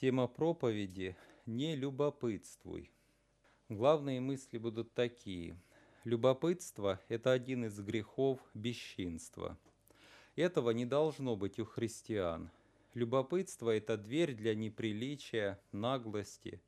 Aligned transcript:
Тема 0.00 0.28
проповеди 0.28 1.16
«Не 1.44 1.74
любопытствуй». 1.74 2.92
Главные 3.68 4.20
мысли 4.20 4.56
будут 4.56 4.94
такие. 4.94 5.60
Любопытство– 6.04 7.00
это 7.08 7.32
один 7.32 7.64
из 7.64 7.80
грехов 7.80 8.38
бесчинства. 8.54 9.58
Этого 10.36 10.70
не 10.70 10.86
должно 10.86 11.34
быть 11.34 11.58
у 11.58 11.64
христиан. 11.64 12.48
Любопытство– 12.94 13.70
это 13.76 13.96
дверь 13.96 14.34
для 14.34 14.54
неприличия, 14.54 15.58
наглости, 15.72 16.60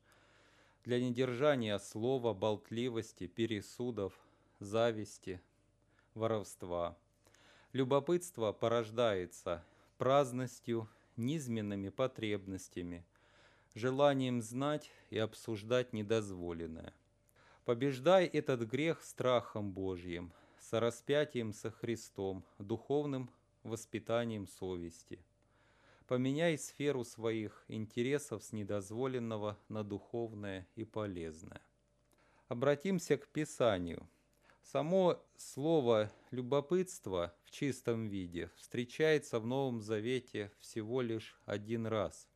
для 0.83 0.99
недержания 0.99 1.79
слова, 1.79 2.33
болтливости, 2.33 3.27
пересудов, 3.27 4.13
зависти, 4.59 5.39
воровства. 6.15 6.97
Любопытство 7.71 8.51
порождается 8.51 9.63
праздностью, 9.97 10.89
низменными 11.15 11.87
потребностями, 11.87 13.05
желанием 13.73 14.41
знать 14.41 14.91
и 15.09 15.17
обсуждать 15.17 15.93
недозволенное. 15.93 16.93
Побеждай 17.65 18.25
этот 18.25 18.61
грех 18.61 19.01
страхом 19.03 19.71
Божьим, 19.71 20.33
сораспятием 20.59 21.53
со 21.53 21.71
Христом, 21.71 22.43
духовным 22.59 23.29
воспитанием 23.63 24.47
совести. 24.47 25.23
Поменяй 26.07 26.57
сферу 26.57 27.03
своих 27.03 27.63
интересов 27.67 28.43
с 28.43 28.51
недозволенного 28.51 29.57
на 29.69 29.83
духовное 29.83 30.67
и 30.75 30.83
полезное. 30.83 31.61
Обратимся 32.47 33.17
к 33.17 33.27
Писанию. 33.27 34.09
Само 34.61 35.23
слово 35.37 36.11
«любопытство» 36.31 37.33
в 37.43 37.51
чистом 37.51 38.07
виде 38.07 38.51
встречается 38.57 39.39
в 39.39 39.45
Новом 39.45 39.81
Завете 39.81 40.51
всего 40.59 41.01
лишь 41.01 41.39
один 41.45 41.87
раз. 41.87 42.27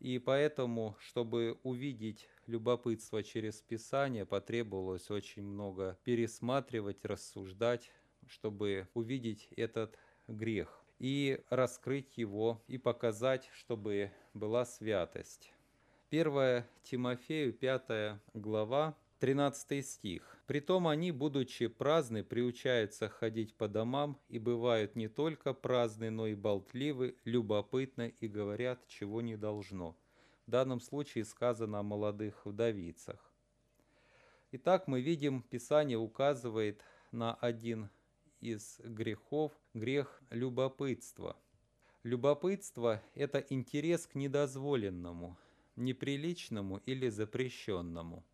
И 0.00 0.18
поэтому, 0.18 0.96
чтобы 0.98 1.60
увидеть 1.62 2.26
любопытство 2.46 3.22
через 3.22 3.60
Писание, 3.60 4.24
потребовалось 4.24 5.10
очень 5.10 5.42
много 5.42 5.98
пересматривать, 6.04 7.04
рассуждать, 7.04 7.92
чтобы 8.26 8.88
увидеть 8.94 9.48
этот 9.56 9.98
грех 10.26 10.82
и 10.98 11.42
раскрыть 11.50 12.16
его, 12.16 12.62
и 12.66 12.78
показать, 12.78 13.50
чтобы 13.52 14.10
была 14.32 14.64
святость. 14.64 15.52
1 16.10 16.64
Тимофею, 16.82 17.52
5 17.52 18.20
глава, 18.34 18.96
13 19.20 19.86
стих. 19.86 20.38
«Притом 20.46 20.88
они, 20.88 21.12
будучи 21.12 21.66
праздны, 21.66 22.24
приучаются 22.24 23.10
ходить 23.10 23.54
по 23.54 23.68
домам 23.68 24.18
и 24.28 24.38
бывают 24.38 24.96
не 24.96 25.08
только 25.08 25.52
праздны, 25.52 26.08
но 26.10 26.26
и 26.26 26.34
болтливы, 26.34 27.16
любопытны 27.24 28.14
и 28.18 28.26
говорят, 28.28 28.88
чего 28.88 29.20
не 29.20 29.36
должно». 29.36 29.94
В 30.46 30.50
данном 30.50 30.80
случае 30.80 31.26
сказано 31.26 31.80
о 31.80 31.82
молодых 31.82 32.46
вдовицах. 32.46 33.32
Итак, 34.52 34.88
мы 34.88 35.02
видим, 35.02 35.42
Писание 35.42 35.98
указывает 35.98 36.82
на 37.12 37.34
один 37.34 37.90
из 38.40 38.80
грехов, 38.82 39.52
грех 39.74 40.22
любопытства. 40.30 41.36
Любопытство– 42.04 43.02
это 43.14 43.38
интерес 43.50 44.06
к 44.06 44.14
недозволенному, 44.14 45.36
неприличному 45.76 46.78
или 46.86 47.10
запрещенному. 47.10 48.24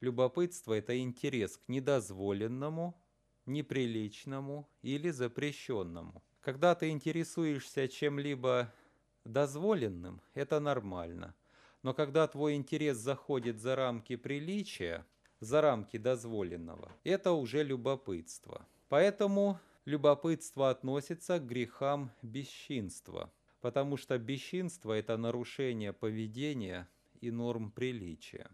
Любопытство– 0.00 0.72
это 0.74 0.98
интерес 0.98 1.58
к 1.58 1.68
недозволенному, 1.68 2.98
неприличному 3.44 4.68
или 4.80 5.10
запрещенному. 5.10 6.22
Когда 6.40 6.74
ты 6.74 6.88
интересуешься 6.88 7.86
чем-либо 7.86 8.72
дозволенным, 9.24 10.22
это 10.32 10.58
нормально. 10.58 11.34
Но 11.82 11.92
когда 11.92 12.26
твой 12.28 12.54
интерес 12.54 12.96
заходит 12.96 13.58
за 13.58 13.76
рамки 13.76 14.16
приличия, 14.16 15.06
за 15.40 15.60
рамки 15.60 15.98
дозволенного, 15.98 16.92
это 17.04 17.32
уже 17.32 17.62
любопытство. 17.62 18.66
Поэтому 18.88 19.58
любопытство 19.84 20.70
относится 20.70 21.38
к 21.38 21.46
грехам 21.46 22.10
бесчинства, 22.22 23.32
потому 23.60 23.98
что 23.98 24.18
бесчинство– 24.18 24.92
это 24.94 25.18
нарушение 25.18 25.92
поведения 25.92 26.88
и 27.20 27.30
норм 27.30 27.70
приличия. 27.70 28.50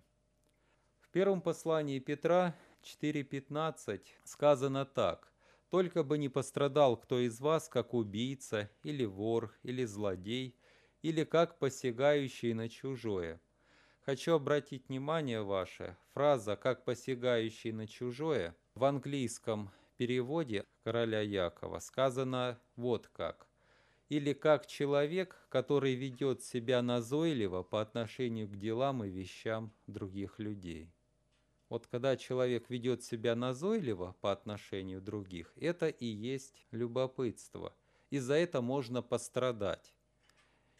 Первом 1.16 1.40
послании 1.40 1.98
Петра 1.98 2.54
4.15 2.82 4.02
сказано 4.24 4.84
так– 4.84 5.32
только 5.70 6.02
бы 6.02 6.18
не 6.18 6.28
пострадал 6.28 6.98
кто 6.98 7.20
из 7.20 7.40
вас, 7.40 7.70
как 7.70 7.94
убийца, 7.94 8.68
или 8.82 9.06
вор, 9.06 9.54
или 9.62 9.86
злодей, 9.86 10.54
или 11.00 11.24
как 11.24 11.58
посягающий 11.58 12.52
на 12.52 12.68
чужое. 12.68 13.40
Хочу 14.04 14.34
обратить 14.34 14.90
внимание 14.90 15.40
ваше, 15.40 15.96
фраза 16.12 16.54
«как 16.54 16.84
посягающий 16.84 17.72
на 17.72 17.86
чужое» 17.86 18.54
в 18.74 18.84
английском 18.84 19.70
переводе 19.96 20.66
короля 20.84 21.22
Якова 21.22 21.78
сказано 21.78 22.60
вот 22.76 23.08
как. 23.08 23.46
Или 24.10 24.34
как 24.34 24.66
человек, 24.66 25.34
который 25.48 25.94
ведет 25.94 26.42
себя 26.42 26.82
назойливо 26.82 27.62
по 27.62 27.80
отношению 27.80 28.48
к 28.48 28.58
делам 28.58 29.02
и 29.02 29.08
вещам 29.08 29.72
других 29.86 30.38
людей. 30.38 30.90
Вот 31.68 31.86
когда 31.86 32.16
человек 32.16 32.70
ведет 32.70 33.02
себя 33.02 33.34
назойливо 33.34 34.14
по 34.20 34.30
отношению 34.30 35.00
других, 35.00 35.52
это 35.56 35.88
и 35.88 36.06
есть 36.06 36.64
любопытство. 36.70 37.74
И 38.10 38.18
за 38.18 38.34
это 38.34 38.60
можно 38.60 39.02
пострадать. 39.02 39.92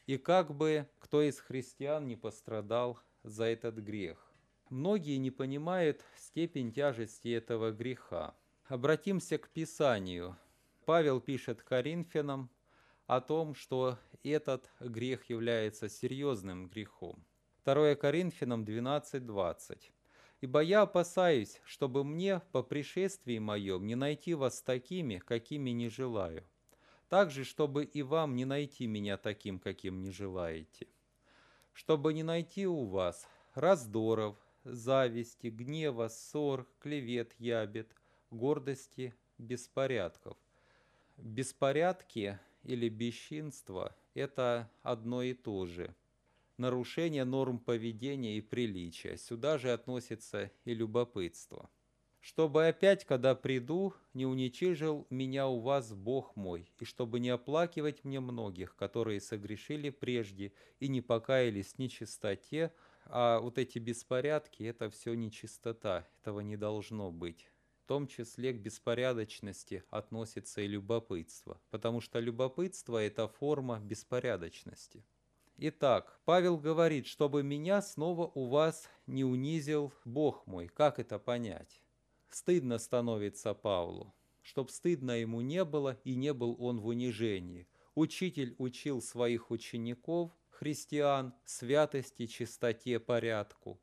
И 0.06 0.16
как 0.16 0.54
бы 0.54 0.88
кто 1.00 1.22
из 1.22 1.40
христиан 1.40 2.06
не 2.06 2.14
пострадал 2.14 3.00
за 3.24 3.44
этот 3.44 3.76
грех. 3.76 4.32
Многие 4.70 5.16
не 5.16 5.32
понимают 5.32 6.04
степень 6.16 6.72
тяжести 6.72 7.28
этого 7.28 7.72
греха. 7.72 8.36
Обратимся 8.66 9.38
к 9.38 9.48
Писанию. 9.48 10.36
Павел 10.84 11.20
пишет 11.20 11.62
Коринфянам 11.62 12.48
о 13.06 13.20
том, 13.20 13.54
что 13.54 13.98
этот 14.22 14.70
грех 14.80 15.28
является 15.30 15.88
серьезным 15.88 16.68
грехом. 16.68 17.24
2 17.64 17.96
Коринфянам 17.96 18.64
12:20. 18.64 19.92
«Ибо 20.40 20.60
я 20.60 20.82
опасаюсь, 20.82 21.60
чтобы 21.64 22.04
мне 22.04 22.40
по 22.52 22.62
пришествии 22.62 23.38
моем 23.38 23.86
не 23.86 23.94
найти 23.94 24.34
вас 24.34 24.62
такими, 24.62 25.18
какими 25.18 25.70
не 25.70 25.88
желаю. 25.88 26.44
Также, 27.08 27.44
чтобы 27.44 27.84
и 27.84 28.02
вам 28.02 28.36
не 28.36 28.44
найти 28.44 28.86
меня 28.86 29.16
таким, 29.16 29.58
каким 29.58 30.02
не 30.02 30.10
желаете. 30.10 30.88
Чтобы 31.72 32.12
не 32.12 32.22
найти 32.22 32.66
у 32.66 32.84
вас 32.84 33.26
раздоров, 33.54 34.36
зависти, 34.64 35.46
гнева, 35.46 36.08
ссор, 36.08 36.66
клевет, 36.80 37.34
ябед– 37.38 37.94
гордости, 38.30 39.14
беспорядков. 39.38 40.36
Беспорядки 41.16 42.38
или 42.62 42.88
бесчинство– 42.88 43.94
это 44.14 44.70
одно 44.82 45.22
и 45.22 45.34
то 45.34 45.66
же. 45.66 45.94
Нарушение 46.58 47.24
норм 47.24 47.58
поведения 47.58 48.38
и 48.38 48.40
приличия. 48.40 49.18
Сюда 49.18 49.58
же 49.58 49.72
относится 49.72 50.50
и 50.64 50.72
любопытство. 50.72 51.68
Чтобы 52.18 52.66
опять, 52.66 53.04
когда 53.04 53.34
приду, 53.34 53.94
не 54.14 54.24
уничижил 54.24 55.06
меня 55.10 55.48
у 55.48 55.60
вас 55.60 55.92
Бог 55.92 56.34
мой, 56.34 56.72
и 56.80 56.84
чтобы 56.84 57.20
не 57.20 57.28
оплакивать 57.28 58.04
мне 58.04 58.20
многих, 58.20 58.74
которые 58.74 59.20
согрешили 59.20 59.90
прежде 59.90 60.52
и 60.80 60.88
не 60.88 61.02
покаялись 61.02 61.78
нечистоте, 61.78 62.72
а 63.04 63.38
вот 63.38 63.58
эти 63.58 63.78
беспорядки– 63.78 64.62
это 64.64 64.90
все 64.90 65.14
нечистота, 65.14 66.08
этого 66.20 66.40
не 66.40 66.56
должно 66.56 67.12
быть. 67.12 67.48
В 67.84 67.86
том 67.86 68.08
числе 68.08 68.52
к 68.52 68.60
беспорядочности 68.60 69.84
относится 69.90 70.62
и 70.62 70.66
любопытство, 70.66 71.60
потому 71.70 72.00
что 72.00 72.18
любопытство– 72.18 72.96
это 73.00 73.28
форма 73.28 73.78
беспорядочности. 73.78 75.04
Итак, 75.58 76.20
Павел 76.26 76.58
говорит, 76.58 77.06
чтобы 77.06 77.42
меня 77.42 77.80
снова 77.80 78.30
у 78.34 78.46
вас 78.48 78.90
не 79.06 79.24
унизил 79.24 79.90
Бог 80.04 80.46
мой. 80.46 80.68
Как 80.68 80.98
это 80.98 81.18
понять? 81.18 81.80
Стыдно 82.28 82.78
становится 82.78 83.54
Павлу, 83.54 84.14
чтоб 84.42 84.70
стыдно 84.70 85.12
ему 85.12 85.40
не 85.40 85.64
было, 85.64 85.98
и 86.04 86.14
не 86.14 86.34
был 86.34 86.56
он 86.58 86.78
в 86.78 86.88
унижении. 86.88 87.66
Учитель 87.94 88.54
учил 88.58 89.00
своих 89.00 89.50
учеников, 89.50 90.30
христиан, 90.50 91.32
святости, 91.46 92.26
чистоте, 92.26 93.00
порядку. 93.00 93.80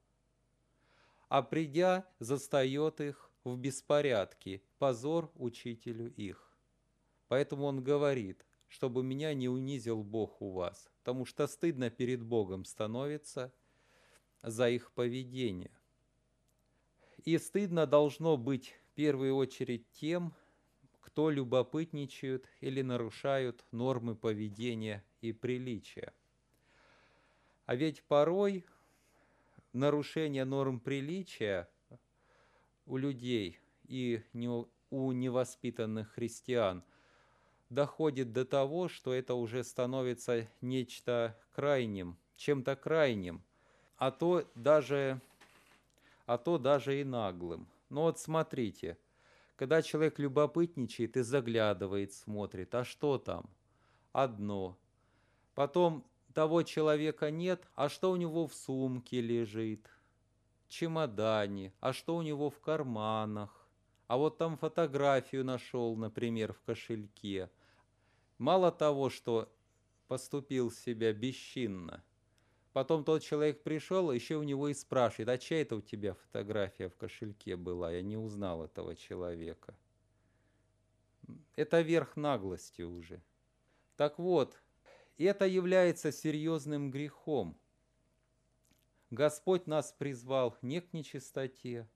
А 1.28 1.42
придя, 1.42 2.08
застает 2.20 3.02
их 3.02 3.32
в 3.44 3.58
беспорядке, 3.58 4.62
позор 4.78 5.32
учителю 5.34 6.14
их. 6.14 6.56
Поэтому 7.30 7.66
он 7.66 7.84
говорит, 7.84 8.46
чтобы 8.68 9.02
меня 9.02 9.34
не 9.34 9.50
унизил 9.50 10.04
Бог 10.04 10.40
у 10.40 10.52
вас, 10.52 10.93
потому 11.04 11.26
что 11.26 11.48
стыдно 11.48 11.90
перед 11.90 12.24
Богом 12.24 12.64
становится 12.64 13.54
за 14.42 14.70
их 14.70 14.94
поведение. 14.94 15.78
И 17.26 17.38
стыдно 17.38 17.86
должно 17.86 18.38
быть 18.38 18.74
в 18.86 18.96
первую 18.96 19.36
очередь 19.36 19.86
тем, 19.92 20.34
кто 21.02 21.30
любопытничают 21.30 22.48
или 22.62 22.82
нарушают 22.82 23.66
нормы 23.72 24.16
поведения 24.16 25.04
и 25.20 25.34
приличия. 25.34 26.14
А 27.66 27.76
ведь 27.76 28.02
порой 28.04 28.66
нарушение 29.74 30.46
норм 30.46 30.80
приличия 30.80 31.70
у 32.86 32.96
людей 32.96 33.60
и 33.84 34.24
у 34.90 35.12
невоспитанных 35.12 36.14
христиан 36.14 36.82
доходит 37.74 38.34
до 38.34 38.46
того, 38.46 38.88
что 38.88 39.14
это 39.14 39.34
уже 39.36 39.64
становится 39.64 40.48
нечто 40.62 41.38
крайним, 41.54 42.18
чем-то 42.36 42.76
крайним, 42.76 43.44
а 43.98 44.12
то 44.12 44.46
даже, 44.56 45.20
а 46.26 46.38
то 46.38 46.58
даже 46.58 47.00
и 47.00 47.04
наглым. 47.04 47.68
Но 47.90 48.04
вот 48.04 48.20
смотрите, 48.20 48.98
когда 49.56 49.82
человек 49.82 50.20
любопытничает 50.20 51.18
и 51.18 51.22
заглядывает, 51.22 52.14
смотрит, 52.14 52.74
а 52.76 52.84
что 52.84 53.18
там? 53.18 53.50
Одно. 54.12 54.78
Потом 55.56 56.04
того 56.34 56.64
человека 56.64 57.32
нет, 57.32 57.64
а 57.76 57.90
что 57.90 58.12
у 58.12 58.16
него 58.16 58.48
в 58.48 58.54
сумке 58.54 59.22
лежит, 59.22 59.88
чемодане, 60.68 61.72
а 61.80 61.94
что 61.94 62.16
у 62.16 62.22
него 62.22 62.50
в 62.50 62.60
карманах, 62.60 63.64
а 64.08 64.18
вот 64.18 64.38
там 64.38 64.58
фотографию 64.58 65.46
нашел, 65.46 65.96
например, 65.96 66.54
в 66.54 66.62
кошельке. 66.62 67.50
Мало 68.44 68.74
того, 68.74 69.10
что 69.10 69.50
поступил 70.10 70.70
себя 70.70 71.14
бесчинно, 71.14 72.04
потом 72.74 73.06
тот 73.06 73.24
человек 73.24 73.64
пришел, 73.64 74.12
еще 74.12 74.36
у 74.36 74.44
него 74.44 74.68
и 74.68 74.74
спрашивает, 74.74 75.30
а 75.30 75.38
чья 75.38 75.62
это 75.62 75.78
у 75.78 75.82
тебя 75.82 76.14
фотография 76.14 76.90
в 76.90 76.98
кошельке 76.98 77.56
была? 77.56 77.94
Я 77.94 78.02
не 78.02 78.18
узнал 78.18 78.66
этого 78.66 78.98
человека. 78.98 79.74
Это 81.56 81.80
верх 81.80 82.18
наглости 82.18 82.82
уже. 82.82 83.24
Так 83.96 84.20
вот, 84.20 84.62
это 85.18 85.48
является 85.48 86.12
серьезным 86.12 86.92
грехом. 86.92 87.58
Господь 89.10 89.68
нас 89.68 89.96
призвал 89.98 90.58
не 90.62 90.82
к 90.82 90.92
нечистоте, 90.92 91.88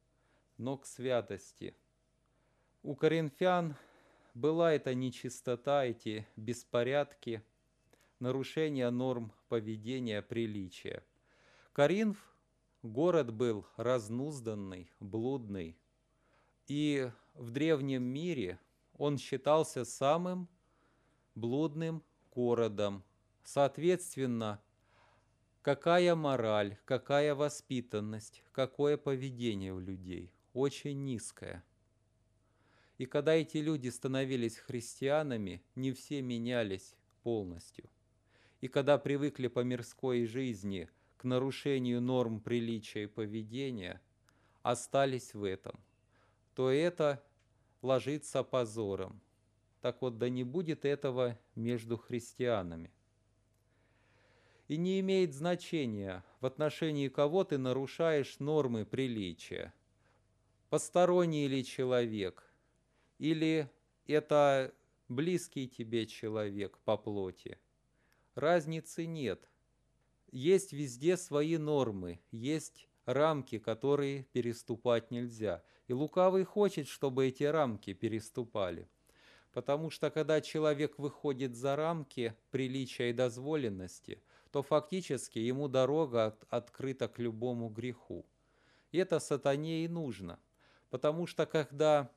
но 0.55 0.77
к 0.77 0.85
святости. 0.85 1.75
У 2.83 2.95
коринфян 2.95 3.75
была 4.37 4.73
эта 4.73 4.93
нечистота, 4.93 5.85
эти 5.85 6.27
беспорядки, 6.35 7.43
нарушение 8.19 8.89
норм 8.91 9.33
поведения, 9.49 10.21
приличия. 10.21 11.03
Коринф– 11.73 12.17
город 12.83 13.33
был 13.33 13.65
разнузданный, 13.77 14.91
блудный. 14.99 15.75
И 16.67 17.09
в 17.33 17.49
древнем 17.49 18.03
мире 18.03 18.59
он 18.93 19.17
считался 19.17 19.85
самым 19.85 20.47
блудным 21.33 22.03
городом, 22.31 23.03
Соответственно, 23.43 24.61
какая 25.61 26.13
мораль, 26.15 26.77
какая 26.83 27.33
воспитанность, 27.33 28.43
какое 28.51 28.97
поведение 28.97 29.73
у 29.73 29.79
людей 29.79 30.33
очень 30.51 31.05
низкое. 31.05 31.63
И 32.97 33.05
когда 33.05 33.33
эти 33.35 33.57
люди 33.57 33.89
становились 33.89 34.57
христианами, 34.57 35.61
не 35.75 35.91
все 35.91 36.21
менялись 36.21 36.95
полностью. 37.23 37.89
И 38.61 38.67
когда 38.67 38.97
привыкли 38.97 39.47
по 39.47 39.59
мирской 39.59 40.25
жизни 40.25 40.89
к 41.17 41.23
нарушению 41.23 42.01
норм 42.01 42.39
приличия 42.39 43.03
и 43.03 43.07
поведения, 43.07 44.01
остались 44.63 45.33
в 45.33 45.44
этом, 45.44 45.79
то 46.55 46.71
это 46.71 47.23
ложится 47.81 48.44
позором. 48.44 49.21
Так 49.81 50.01
вот, 50.01 50.17
да 50.17 50.29
не 50.29 50.44
будет 50.44 50.85
этого 50.85 51.38
между 51.55 51.97
христианами 51.97 52.91
и 54.67 54.77
не 54.77 54.99
имеет 54.99 55.33
значения, 55.33 56.23
в 56.41 56.45
отношении 56.45 57.07
кого 57.07 57.44
ты 57.44 57.57
нарушаешь 57.57 58.39
нормы 58.39 58.85
приличия. 58.85 59.73
Посторонний 60.69 61.47
ли 61.47 61.63
человек, 61.63 62.44
или 63.17 63.69
это 64.05 64.73
близкий 65.07 65.67
тебе 65.67 66.05
человек 66.05 66.77
по 66.85 66.97
плоти. 66.97 67.57
Разницы 68.35 69.05
нет. 69.05 69.49
Есть 70.31 70.73
везде 70.73 71.17
свои 71.17 71.57
нормы, 71.57 72.19
есть 72.31 72.87
рамки, 73.05 73.57
которые 73.59 74.23
переступать 74.33 75.11
нельзя. 75.11 75.63
И 75.87 75.93
лукавый 75.93 76.43
хочет, 76.43 76.87
чтобы 76.87 77.27
эти 77.27 77.43
рамки 77.43 77.93
переступали. 77.93 78.89
Потому 79.53 79.89
что 79.89 80.11
когда 80.11 80.41
человек 80.41 80.99
выходит 80.99 81.55
за 81.55 81.75
рамки 81.75 82.35
приличия 82.51 83.09
и 83.09 83.13
дозволенности– 83.13 84.21
то 84.51 84.63
фактически 84.63 85.39
ему 85.39 85.67
дорога 85.67 86.27
от, 86.27 86.43
открыта 86.49 87.07
к 87.07 87.19
любому 87.19 87.69
греху. 87.69 88.25
И 88.91 88.97
это 88.97 89.19
сатане 89.19 89.83
и 89.83 89.87
нужно, 89.87 90.39
потому 90.89 91.27
что 91.27 91.45
когда 91.45 92.09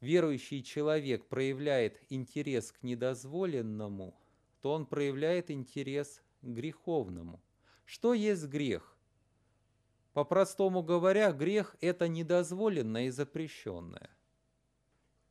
верующий 0.00 0.62
человек 0.62 1.26
проявляет 1.26 2.00
интерес 2.08 2.72
к 2.72 2.82
недозволенному, 2.82 4.18
то 4.60 4.72
он 4.72 4.86
проявляет 4.86 5.50
интерес 5.50 6.22
к 6.42 6.46
греховному. 6.46 7.42
Что 7.84 8.14
есть 8.14 8.46
грех? 8.46 8.96
По-простому 10.12 10.82
говоря, 10.82 11.32
грех– 11.32 11.76
это 11.80 12.08
недозволенное 12.08 13.06
и 13.06 13.10
запрещенное. 13.10 14.10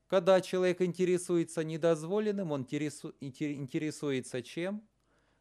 Когда 0.07 0.41
человек 0.41 0.81
интересуется 0.81 1.63
недозволенным, 1.63 2.51
он 2.51 2.61
интересуется 2.63 4.41
чем? 4.41 4.87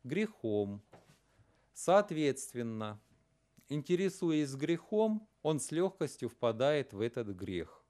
грехом. 0.04 0.82
Соответственно, 1.72 3.00
интересуясь 3.68 4.54
грехом, 4.54 5.28
он 5.42 5.60
с 5.60 5.70
легкостью 5.70 6.28
впадает 6.28 6.92
в 6.92 7.00
этот 7.00 7.28
грех. 7.28 7.84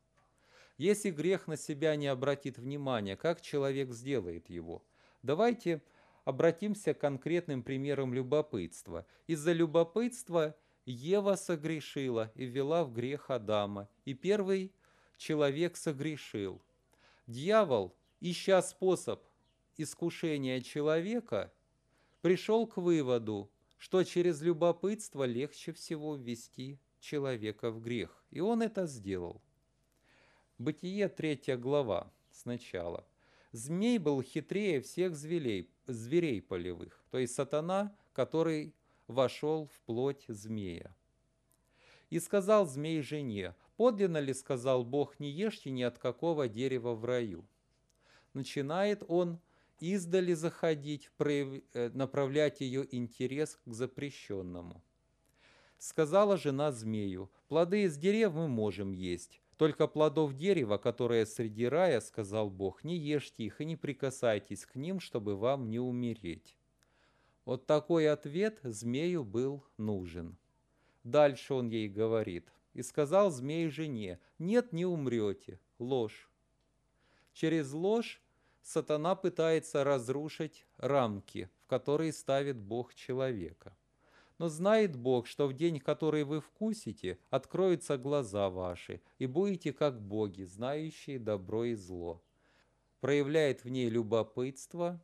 Если 0.78 1.10
грех 1.10 1.48
на 1.48 1.56
себя 1.56 1.96
не 1.96 2.06
обратит 2.06 2.56
внимания, 2.56 3.16
как 3.16 3.40
человек 3.40 3.92
сделает 3.92 4.48
его? 4.48 4.84
Давайте 5.22 5.82
обратимся 6.24 6.94
к 6.94 7.00
конкретным 7.00 7.64
примерам 7.64 8.14
любопытства. 8.14 9.04
Из-за 9.26 9.52
любопытства 9.52 10.56
Ева 10.86 11.34
согрешила 11.34 12.30
и 12.36 12.44
ввела 12.44 12.84
в 12.84 12.92
грех 12.92 13.28
Адама, 13.28 13.88
и 14.04 14.14
первый 14.14 14.72
человек 15.16 15.76
согрешил. 15.76 16.62
Дьявол, 17.26 17.96
ища 18.20 18.62
способ 18.62 19.22
искушения 19.76 20.60
человека, 20.60 21.52
пришел 22.20 22.68
к 22.68 22.76
выводу, 22.76 23.50
что 23.78 24.04
через 24.04 24.42
любопытство 24.42 25.24
легче 25.24 25.72
всего 25.72 26.14
ввести 26.14 26.78
человека 27.00 27.70
в 27.72 27.80
грех. 27.80 28.24
И 28.30 28.40
он 28.40 28.62
это 28.62 28.86
сделал. 28.86 29.42
Бытие 30.58 31.08
3 31.08 31.56
глава 31.56 32.12
сначала. 32.32 33.06
Змей 33.52 33.98
был 33.98 34.20
хитрее 34.22 34.80
всех 34.80 35.14
зверей, 35.14 35.70
зверей 35.86 36.42
полевых, 36.42 37.00
то 37.10 37.18
есть 37.18 37.34
сатана, 37.34 37.96
который 38.12 38.74
вошел 39.06 39.66
в 39.66 39.80
плоть 39.86 40.24
змея. 40.26 40.92
И 42.10 42.18
сказал 42.18 42.66
змей 42.66 43.02
жене, 43.02 43.54
подлинно 43.76 44.18
ли 44.18 44.34
сказал 44.34 44.84
Бог, 44.84 45.20
не 45.20 45.30
ешьте 45.30 45.70
ни 45.70 45.82
от 45.82 45.98
какого 45.98 46.48
дерева 46.48 46.94
в 46.94 47.04
раю. 47.04 47.46
Начинает 48.34 49.04
он 49.06 49.38
издали 49.78 50.34
заходить. 50.34 51.08
Э, 51.20 51.90
направлять 51.94 52.60
ее 52.60 52.84
интерес 52.90 53.60
к 53.64 53.72
запрещенному. 53.72 54.82
Сказала 55.78 56.36
жена 56.36 56.72
змею, 56.72 57.30
плоды 57.46 57.84
из 57.84 57.96
дерев 57.96 58.32
мы 58.32 58.48
можем 58.48 58.90
есть, 58.90 59.40
только 59.58 59.88
плодов 59.88 60.34
дерева, 60.34 60.78
которое 60.78 61.26
среди 61.26 61.66
рая, 61.66 62.00
сказал 62.00 62.48
Бог, 62.48 62.84
не 62.84 62.96
ешьте 62.96 63.42
их 63.42 63.60
и 63.60 63.64
не 63.64 63.76
прикасайтесь 63.76 64.64
к 64.64 64.76
ним, 64.76 65.00
чтобы 65.00 65.36
вам 65.36 65.68
не 65.68 65.80
умереть. 65.80 66.56
Вот 67.44 67.66
такой 67.66 68.08
ответ 68.08 68.60
змею 68.62 69.24
был 69.24 69.64
нужен. 69.76 70.38
Дальше 71.02 71.54
он 71.54 71.70
ей 71.70 71.88
говорит, 71.88 72.52
и 72.72 72.82
сказал 72.82 73.32
змей 73.32 73.68
жене, 73.68 74.20
нет, 74.38 74.72
не 74.72 74.86
умрете, 74.86 75.58
ложь. 75.80 76.30
Через 77.32 77.72
ложь 77.72 78.22
сатана 78.62 79.16
пытается 79.16 79.82
разрушить 79.82 80.66
рамки, 80.76 81.50
в 81.64 81.66
которые 81.66 82.12
ставит 82.12 82.58
Бог 82.58 82.94
человека. 82.94 83.76
Но 84.38 84.48
знает 84.48 84.96
Бог, 84.96 85.26
что 85.26 85.48
в 85.48 85.52
день, 85.52 85.80
который 85.80 86.22
вы 86.22 86.40
вкусите, 86.40 87.18
откроются 87.28 87.98
глаза 87.98 88.48
ваши, 88.50 89.00
и 89.18 89.26
будете 89.26 89.72
как 89.72 90.00
боги, 90.00 90.44
знающие 90.44 91.18
добро 91.18 91.64
и 91.64 91.74
зло. 91.74 92.22
Проявляет 93.00 93.64
в 93.64 93.68
ней 93.68 93.90
любопытство, 93.90 95.00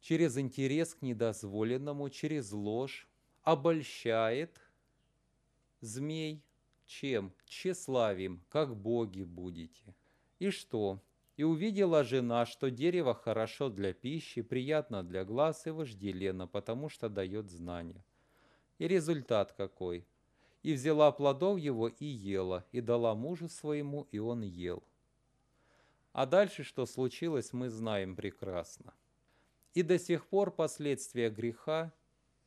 через 0.00 0.38
интерес 0.38 0.94
к 0.94 1.02
недозволенному, 1.02 2.08
через 2.08 2.52
ложь, 2.52 3.08
обольщает 3.42 4.60
змей, 5.80 6.44
чем? 6.86 7.32
Тщеславием, 7.46 8.40
как 8.48 8.76
боги 8.76 9.24
будете. 9.24 9.94
И 10.38 10.50
что? 10.50 11.02
И 11.36 11.42
увидела 11.42 12.04
жена, 12.04 12.46
что 12.46 12.70
дерево 12.70 13.14
хорошо 13.14 13.68
для 13.68 13.92
пищи, 13.92 14.42
приятно 14.42 15.02
для 15.02 15.24
глаз 15.24 15.66
и 15.66 15.70
вожделенно, 15.70 16.46
потому 16.46 16.88
что 16.88 17.08
дает 17.08 17.50
знания. 17.50 18.04
И 18.78 18.88
результат 18.88 19.52
какой? 19.52 20.06
И 20.62 20.74
взяла 20.74 21.12
плодов 21.12 21.58
его 21.58 21.88
и 21.88 22.04
ела, 22.04 22.64
и 22.72 22.80
дала 22.80 23.14
мужу 23.14 23.48
своему, 23.48 24.06
и 24.10 24.18
он 24.18 24.42
ел. 24.42 24.82
А 26.12 26.26
дальше, 26.26 26.64
что 26.64 26.86
случилось, 26.86 27.52
мы 27.52 27.68
знаем 27.68 28.16
прекрасно. 28.16 28.94
И 29.74 29.82
до 29.82 29.98
сих 29.98 30.26
пор 30.26 30.50
последствия 30.50 31.30
греха 31.30 31.92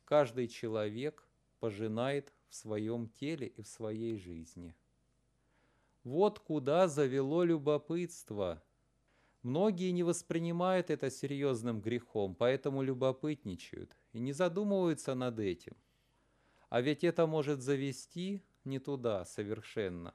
каждый 0.04 0.48
человек 0.48 1.26
пожинает 1.60 2.32
в 2.48 2.54
своем 2.54 3.08
теле 3.08 3.46
и 3.46 3.62
в 3.62 3.68
своей 3.68 4.16
жизни. 4.16 4.74
Вот 6.04 6.38
куда 6.40 6.88
завело 6.88 7.44
любопытство– 7.44 8.62
Многие 9.42 9.90
не 9.92 10.02
воспринимают 10.02 10.90
это 10.90 11.10
серьезным 11.10 11.80
грехом, 11.80 12.34
поэтому 12.34 12.82
любопытничают 12.82 13.96
и 14.12 14.18
не 14.20 14.32
задумываются 14.32 15.14
над 15.14 15.38
этим. 15.38 15.74
А 16.70 16.80
ведь 16.80 17.04
это 17.04 17.26
может 17.26 17.60
завести 17.60 18.42
не 18.64 18.78
туда 18.78 19.26
совершенно. 19.26 20.14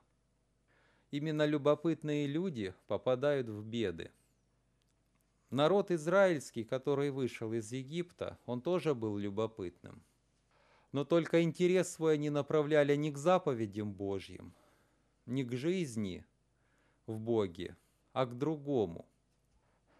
Именно 1.11 1.45
любопытные 1.45 2.25
люди 2.25 2.73
попадают 2.87 3.47
в 3.47 3.63
беды. 3.63 4.11
Народ 5.51 5.91
израильский, 5.91 6.63
который 6.63 7.11
вышел 7.11 7.53
из 7.53 7.71
Египта, 7.71 8.39
он 8.47 8.61
тоже 8.61 8.95
был 8.95 9.17
любопытным. 9.17 10.03
Но 10.91 11.05
только 11.05 11.43
интерес 11.43 11.93
свой 11.93 12.15
они 12.15 12.31
направляли 12.31 12.95
не 12.95 13.11
к 13.11 13.17
заповедям 13.17 13.93
Божьим, 13.93 14.55
не 15.27 15.43
к 15.43 15.53
жизни 15.53 16.25
в 17.05 17.19
Боге, 17.19 17.77
а 18.13 18.25
к 18.25 18.35
другому– 18.35 19.05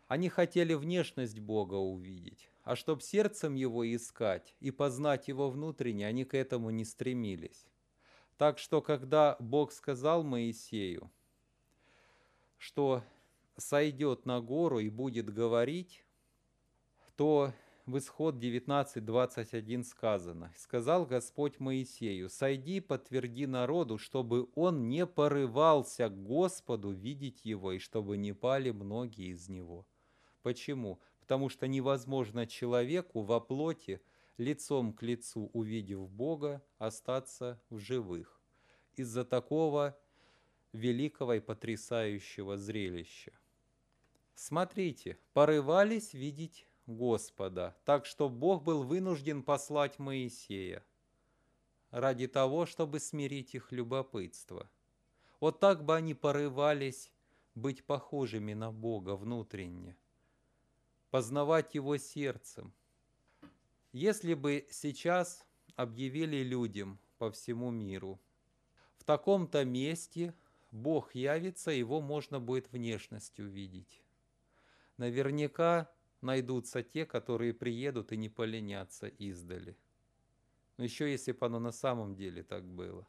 они 0.07 0.29
хотели 0.29 0.73
внешность 0.73 1.39
Бога 1.39 1.75
увидеть, 1.75 2.49
а 2.65 2.75
чтоб 2.75 3.01
сердцем 3.01 3.53
Его 3.53 3.85
искать 3.95 4.55
и 4.59 4.71
познать 4.71 5.27
Его 5.27 5.49
внутренне, 5.49 6.07
они 6.07 6.25
к 6.25 6.33
этому 6.33 6.71
не 6.71 6.83
стремились. 6.83 7.67
Так 8.37 8.57
что, 8.57 8.81
когда 8.81 9.37
Бог 9.39 9.71
сказал 9.71 10.23
Моисею, 10.23 11.11
что 12.57 13.03
сойдет 13.55 14.25
на 14.25 14.41
гору 14.41 14.79
и 14.79 14.89
будет 14.89 15.31
говорить, 15.31 16.03
то 17.15 17.53
в 17.85 17.99
исход 17.99 18.35
19.21 18.35 19.83
сказано, 19.83 20.51
«Сказал 20.57 21.05
Господь 21.05 21.59
Моисею, 21.59 22.31
сойди, 22.31 22.79
подтверди 22.79 23.45
народу, 23.45 23.99
чтобы 23.99 24.49
он 24.55 24.89
не 24.89 25.05
порывался 25.05 26.09
к 26.09 26.23
Господу 26.23 26.89
видеть 26.89 27.45
его, 27.45 27.73
и 27.73 27.77
чтобы 27.77 28.17
не 28.17 28.33
пали 28.33 28.71
многие 28.71 29.27
из 29.27 29.49
него». 29.49 29.85
Почему? 30.41 30.99
Потому 31.25 31.49
что 31.49 31.67
невозможно 31.67 32.45
человеку 32.45 33.23
во 33.23 33.39
плоти, 33.39 33.99
лицом 34.37 34.93
к 34.93 35.01
лицу 35.01 35.49
увидев 35.53 36.07
Бога, 36.07 36.63
остаться 36.77 37.59
в 37.71 37.79
живых. 37.79 38.39
Из-за 38.95 39.25
такого 39.25 39.97
великого 40.71 41.33
и 41.33 41.39
потрясающего 41.39 42.57
зрелища. 42.57 43.31
Смотрите, 44.35 45.17
порывались 45.33 46.13
видеть 46.13 46.67
Господа, 46.85 47.75
так 47.85 48.05
что 48.05 48.29
Бог 48.29 48.61
был 48.61 48.83
вынужден 48.83 49.41
послать 49.41 49.97
Моисея 49.97 50.85
ради 51.89 52.27
того, 52.27 52.67
чтобы 52.67 52.99
смирить 52.99 53.55
их 53.55 53.71
любопытство. 53.71 54.69
Вот 55.39 55.59
так 55.59 55.85
бы 55.85 55.95
они 55.95 56.13
порывались 56.13 57.11
быть 57.55 57.83
похожими 57.83 58.53
на 58.53 58.71
Бога 58.71 59.15
внутренне– 59.15 59.97
познавать 61.09 61.75
Его 61.75 61.97
сердцем. 61.97 62.73
Если 63.91 64.33
бы 64.33 64.67
сейчас 64.69 65.45
объявили 65.75 66.43
людям 66.43 66.99
по 67.17 67.31
всему 67.31 67.71
миру, 67.71 68.19
в 68.97 69.03
таком-то 69.03 69.63
месте 69.63 70.33
Бог 70.71 71.15
явится, 71.15 71.71
его 71.71 72.01
можно 72.01 72.39
будет 72.39 72.71
внешность 72.71 73.39
увидеть. 73.39 74.03
Наверняка 74.97 75.89
найдутся 76.21 76.83
те, 76.83 77.05
которые 77.05 77.53
приедут 77.53 78.11
и 78.11 78.17
не 78.17 78.29
поленятся 78.29 79.07
издали. 79.07 79.77
Но 80.77 80.83
еще 80.83 81.09
если 81.09 81.31
бы 81.31 81.45
оно 81.45 81.59
на 81.59 81.71
самом 81.71 82.15
деле 82.15 82.43
так 82.43 82.65
было. 82.65 83.07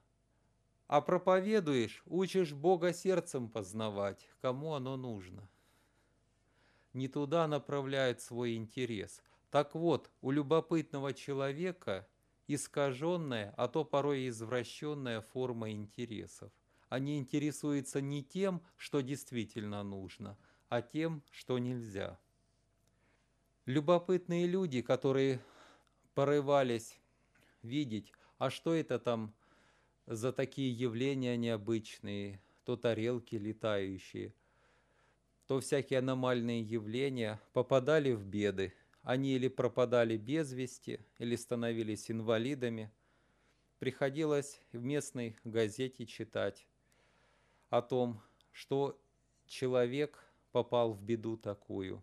А 0.86 1.00
проповедуешь, 1.00 2.04
учишь 2.06 2.52
Бога 2.52 2.92
сердцем 2.92 3.48
познавать, 3.48 4.28
кому 4.40 4.74
оно 4.74 4.96
нужно– 4.96 5.48
не 6.96 7.08
туда 7.08 7.46
направляют 7.46 8.20
свой 8.20 8.56
интерес. 8.56 9.22
Так 9.50 9.74
вот, 9.74 10.10
у 10.22 10.30
любопытного 10.30 11.12
человека 11.12 12.08
искаженная, 12.48 13.54
а 13.56 13.68
то 13.68 13.84
порой 13.84 14.28
извращенная 14.28 15.20
форма 15.20 15.70
интересов. 15.70 16.50
Они 16.88 17.18
интересуются 17.18 18.00
не 18.00 18.24
тем, 18.24 18.62
что 18.76 19.00
действительно 19.00 19.82
нужно, 19.82 20.38
а 20.68 20.82
тем, 20.82 21.22
что 21.30 21.58
нельзя. 21.58 22.18
Любопытные 23.66 24.46
люди, 24.46 24.80
которые 24.80 25.40
порывались 26.14 26.98
видеть, 27.62 28.12
а 28.38 28.48
что 28.50 28.74
это 28.74 28.98
там 28.98 29.34
за 30.06 30.32
такие 30.32 30.72
явления 30.72 31.36
необычные, 31.36 32.40
то 32.64 32.76
тарелки 32.76 33.34
летающие– 33.34 34.32
то 35.46 35.60
всякие 35.60 36.00
аномальные 36.00 36.62
явления 36.62 37.40
попадали 37.52 38.12
в 38.12 38.24
беды. 38.24 38.72
Они 39.02 39.34
или 39.36 39.48
пропадали 39.48 40.16
без 40.16 40.52
вести, 40.52 41.00
или 41.18 41.36
становились 41.36 42.10
инвалидами. 42.10 42.90
Приходилось 43.78 44.60
в 44.72 44.82
местной 44.82 45.36
газете 45.44 46.06
читать 46.06 46.66
о 47.70 47.82
том, 47.82 48.20
что 48.50 49.00
человек 49.46 50.18
попал 50.50 50.92
в 50.92 51.02
беду 51.02 51.36
такую. 51.36 52.02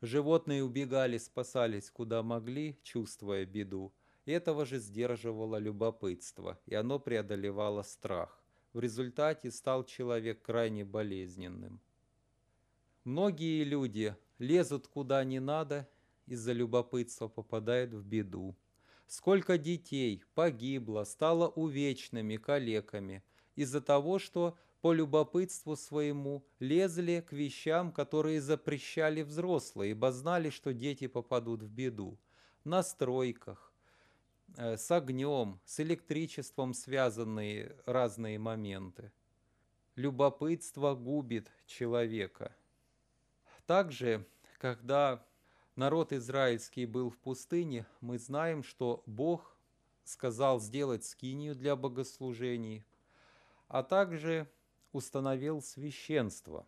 Животные 0.00 0.62
убегали, 0.62 1.18
спасались 1.18 1.90
куда 1.90 2.22
могли, 2.22 2.78
чувствуя 2.82 3.46
беду. 3.46 3.92
Этого 4.26 4.66
же 4.66 4.78
сдерживало 4.78 5.56
любопытство, 5.56 6.60
и 6.66 6.74
оно 6.74 6.98
преодолевало 6.98 7.82
страх. 7.82 8.42
В 8.74 8.80
результате 8.80 9.50
стал 9.50 9.84
человек 9.84 10.42
крайне 10.42 10.84
болезненным. 10.84 11.80
Многие 13.08 13.64
люди 13.64 14.14
лезут 14.38 14.86
куда 14.86 15.24
не 15.24 15.40
надо, 15.40 15.88
из-за 16.26 16.52
любопытства 16.52 17.26
попадают 17.26 17.94
в 17.94 18.04
беду. 18.04 18.54
Сколько 19.06 19.56
детей 19.56 20.22
погибло, 20.34 21.04
стало 21.04 21.48
увечными, 21.48 22.36
калеками, 22.36 23.24
из-за 23.56 23.80
того, 23.80 24.18
что 24.18 24.58
по 24.82 24.92
любопытству 24.92 25.74
своему 25.74 26.44
лезли 26.58 27.24
к 27.26 27.32
вещам, 27.32 27.92
которые 27.92 28.42
запрещали 28.42 29.22
взрослые, 29.22 29.92
ибо 29.92 30.12
знали, 30.12 30.50
что 30.50 30.74
дети 30.74 31.06
попадут 31.06 31.62
в 31.62 31.70
беду. 31.70 32.18
На 32.64 32.82
стройках, 32.82 33.72
э, 34.58 34.76
с 34.76 34.90
огнем, 34.90 35.60
с 35.64 35.80
электричеством 35.80 36.74
связанные 36.74 37.74
разные 37.86 38.38
моменты. 38.38 39.10
Любопытство 39.96 40.94
губит 40.94 41.50
человека– 41.64 42.54
также, 43.68 44.26
когда 44.56 45.22
народ 45.76 46.14
израильский 46.14 46.86
был 46.86 47.10
в 47.10 47.18
пустыне, 47.18 47.84
мы 48.00 48.18
знаем, 48.18 48.62
что 48.62 49.02
Бог 49.04 49.58
сказал 50.04 50.58
сделать 50.58 51.04
скинию 51.04 51.54
для 51.54 51.76
богослужений, 51.76 52.86
а 53.68 53.82
также 53.82 54.50
установил 54.92 55.60
священство. 55.60 56.66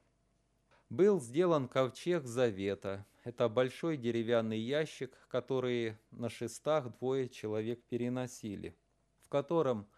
Был 0.90 1.22
сделан 1.22 1.68
ковчег 1.68 2.26
завета. 2.26 3.06
Это 3.24 3.48
большой 3.48 3.96
деревянный 3.96 4.58
ящик, 4.58 5.16
который 5.28 5.96
на 6.10 6.28
шестах 6.28 6.98
двое 6.98 7.30
человек 7.30 7.82
переносили, 7.84 8.76
в 9.22 9.30
котором 9.30 9.88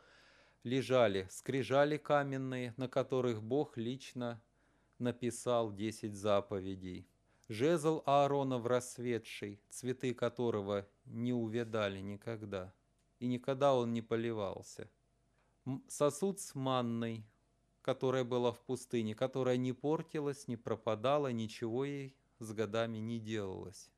лежали 0.63 1.27
скрижали 1.33 1.97
каменные, 1.97 2.75
на 2.77 2.87
которых 2.87 3.43
Бог 3.43 3.77
лично 3.77 4.41
написал 4.99 5.73
десять 5.73 6.15
заповедей. 6.15 7.07
Жезл 7.49 8.03
Аарона 8.07 8.59
в 8.59 8.67
рассветший, 8.67 9.61
цветы 9.69 10.15
которого 10.15 10.89
не 11.05 11.33
увядали 11.33 12.01
никогда, 12.01 12.73
и 13.19 13.27
никогда 13.27 13.75
он 13.75 13.93
не 13.93 14.01
поливался. 14.01 14.91
Сосуд 15.87 16.41
с 16.41 16.55
манной, 16.55 17.25
которая 17.83 18.25
была 18.25 18.53
в 18.53 18.61
пустыне, 18.61 19.15
которая 19.15 19.57
не 19.57 19.73
портилась, 19.73 20.49
не 20.49 20.57
пропадала, 20.57 21.33
ничего 21.33 21.85
ей 21.85 22.17
с 22.39 22.53
годами 22.53 22.99
не 22.99 23.19
делалось. 23.19 23.91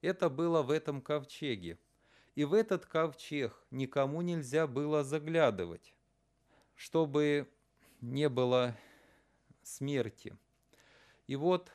Это 0.00 0.28
было 0.28 0.62
в 0.62 0.70
этом 0.70 1.00
ковчеге. 1.00 1.78
И 2.34 2.44
в 2.44 2.54
этот 2.54 2.86
ковчег 2.86 3.66
никому 3.70 4.22
нельзя 4.22 4.68
было 4.68 5.02
заглядывать, 5.02 5.94
чтобы 6.74 7.48
не 8.00 8.28
было 8.28 8.76
смерти. 9.68 10.36
И 11.26 11.36
вот 11.36 11.70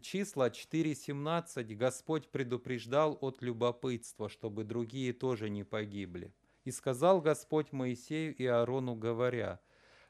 числа 0.00 0.48
4.17 0.48 1.74
Господь 1.74 2.28
предупреждал 2.28 3.18
от 3.20 3.42
любопытства, 3.42 4.28
чтобы 4.28 4.64
другие 4.64 5.12
тоже 5.12 5.50
не 5.50 5.64
погибли. 5.64 6.32
И 6.64 6.70
сказал 6.70 7.20
Господь 7.20 7.72
Моисею 7.72 8.34
и 8.34 8.44
Аарону, 8.46 8.94
говоря, 8.94 9.60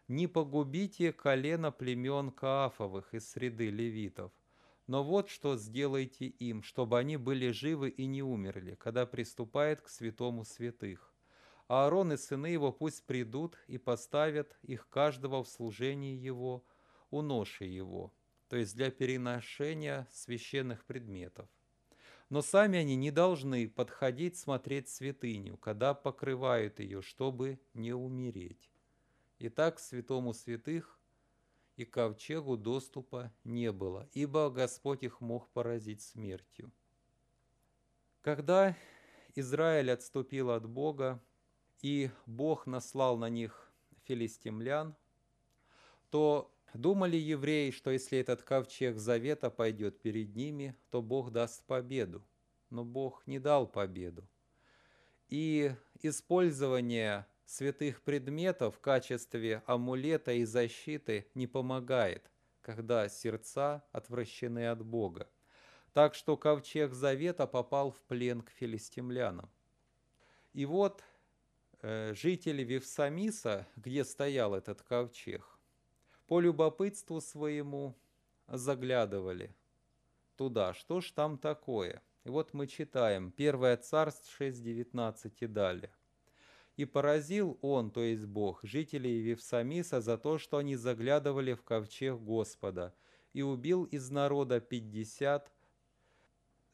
«Не 0.08 0.26
погубите 0.26 1.12
колено 1.12 1.72
племен 1.72 2.30
Каафовых 2.30 3.12
из 3.12 3.28
среды 3.28 3.70
левитов, 3.70 4.32
но 4.86 5.02
вот 5.02 5.28
что 5.28 5.56
сделайте 5.56 6.26
им, 6.26 6.62
чтобы 6.62 6.98
они 6.98 7.16
были 7.16 7.50
живы 7.50 7.90
и 7.90 8.06
не 8.06 8.22
умерли, 8.22 8.76
когда 8.76 9.04
приступает 9.04 9.80
к 9.80 9.88
святому 9.88 10.44
святых. 10.44 11.12
Аарон 11.68 12.12
и 12.12 12.16
сыны 12.16 12.46
его 12.46 12.72
пусть 12.72 13.04
придут 13.06 13.58
и 13.66 13.78
поставят 13.78 14.56
их 14.62 14.88
каждого 14.88 15.42
в 15.42 15.48
служении 15.48 16.16
его, 16.16 16.64
у 17.10 17.22
ноши 17.22 17.64
его, 17.64 18.12
то 18.48 18.56
есть 18.56 18.76
для 18.76 18.90
переношения 18.90 20.06
священных 20.12 20.84
предметов. 20.84 21.48
Но 22.28 22.42
сами 22.42 22.78
они 22.78 22.96
не 22.96 23.10
должны 23.10 23.68
подходить 23.68 24.36
смотреть 24.36 24.88
святыню, 24.88 25.56
когда 25.56 25.94
покрывают 25.94 26.80
ее, 26.80 27.02
чтобы 27.02 27.60
не 27.74 27.92
умереть. 27.92 28.70
Итак, 29.38 29.78
святому 29.78 30.34
святых 30.34 30.98
и 31.76 31.84
ковчегу 31.84 32.56
доступа 32.56 33.32
не 33.44 33.70
было, 33.70 34.08
ибо 34.12 34.50
Господь 34.50 35.02
их 35.02 35.20
мог 35.20 35.48
поразить 35.50 36.02
смертью. 36.02 36.72
Когда 38.22 38.76
Израиль 39.36 39.92
отступил 39.92 40.50
от 40.50 40.66
Бога, 40.68 41.22
и 41.82 42.10
Бог 42.26 42.66
наслал 42.66 43.16
на 43.16 43.28
них 43.28 43.70
филистимлян, 44.04 44.94
то 46.10 46.52
думали 46.74 47.16
евреи, 47.16 47.70
что 47.70 47.90
если 47.90 48.18
этот 48.18 48.42
ковчег 48.42 48.96
завета 48.96 49.50
пойдет 49.50 50.00
перед 50.00 50.34
ними, 50.34 50.76
то 50.90 51.02
Бог 51.02 51.30
даст 51.30 51.64
победу. 51.64 52.26
Но 52.70 52.84
Бог 52.84 53.26
не 53.26 53.38
дал 53.38 53.66
победу. 53.66 54.26
И 55.28 55.74
использование 56.02 57.26
святых 57.44 58.02
предметов 58.02 58.76
в 58.76 58.80
качестве 58.80 59.62
амулета 59.66 60.32
и 60.32 60.44
защиты 60.44 61.26
не 61.34 61.46
помогает, 61.46 62.30
когда 62.60 63.08
сердца 63.08 63.84
отвращены 63.92 64.68
от 64.68 64.84
Бога. 64.84 65.28
Так 65.92 66.14
что 66.14 66.36
ковчег 66.36 66.92
Завета 66.92 67.46
попал 67.46 67.90
в 67.90 68.02
плен 68.02 68.42
к 68.42 68.50
филистимлянам. 68.50 69.50
И 70.52 70.66
вот 70.66 71.02
жители 71.86 72.64
Вифсамиса, 72.64 73.68
где 73.76 74.04
стоял 74.04 74.54
этот 74.54 74.82
ковчег, 74.82 75.46
по 76.26 76.40
любопытству 76.40 77.20
своему 77.20 77.94
заглядывали 78.48 79.54
туда, 80.36 80.74
что 80.74 81.00
ж 81.00 81.12
там 81.12 81.38
такое. 81.38 82.02
И 82.24 82.28
вот 82.28 82.54
мы 82.54 82.66
читаем 82.66 83.32
1 83.36 83.82
Царств 83.82 84.40
6.19 84.40 85.32
и 85.38 85.46
далее. 85.46 85.92
И 86.76 86.84
поразил 86.84 87.56
он, 87.62 87.92
то 87.92 88.02
есть 88.02 88.26
Бог, 88.26 88.60
жителей 88.64 89.20
Вифсамиса 89.20 90.00
за 90.00 90.18
то, 90.18 90.38
что 90.38 90.58
они 90.58 90.74
заглядывали 90.74 91.54
в 91.54 91.62
ковчег 91.62 92.18
Господа, 92.18 92.92
и 93.32 93.42
убил 93.42 93.84
из 93.84 94.10
народа 94.10 94.60
пятьдесят 94.60 95.52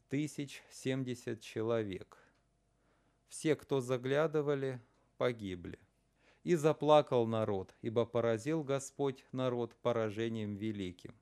тысяч 0.08 0.62
семьдесят 0.70 1.40
человек. 1.40 2.18
Все, 3.28 3.54
кто 3.56 3.80
заглядывали, 3.80 4.80
погибли. 5.22 5.78
И 6.42 6.56
заплакал 6.56 7.28
народ, 7.28 7.76
ибо 7.80 8.04
поразил 8.04 8.64
Господь 8.64 9.24
народ 9.30 9.76
поражением 9.76 10.56
великим. 10.56 11.14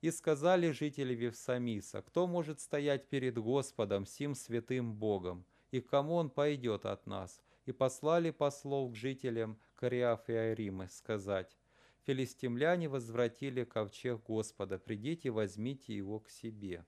И 0.00 0.10
сказали 0.10 0.70
жители 0.70 1.12
Вифсамиса, 1.14 2.00
кто 2.00 2.26
может 2.26 2.58
стоять 2.58 3.10
перед 3.10 3.36
Господом, 3.36 4.06
сим 4.06 4.34
святым 4.34 4.94
Богом, 4.94 5.44
и 5.72 5.82
кому 5.82 6.14
он 6.14 6.30
пойдет 6.30 6.86
от 6.86 7.06
нас? 7.06 7.42
И 7.66 7.72
послали 7.72 8.30
послов 8.30 8.92
к 8.92 8.94
жителям 8.94 9.58
Кориаф 9.74 10.30
и 10.30 10.32
Айримы 10.32 10.88
сказать, 10.88 11.58
«Филистимляне 12.06 12.88
возвратили 12.88 13.64
ковчег 13.64 14.22
Господа, 14.26 14.78
придите, 14.78 15.28
возьмите 15.28 15.94
его 15.94 16.18
к 16.20 16.30
себе». 16.30 16.86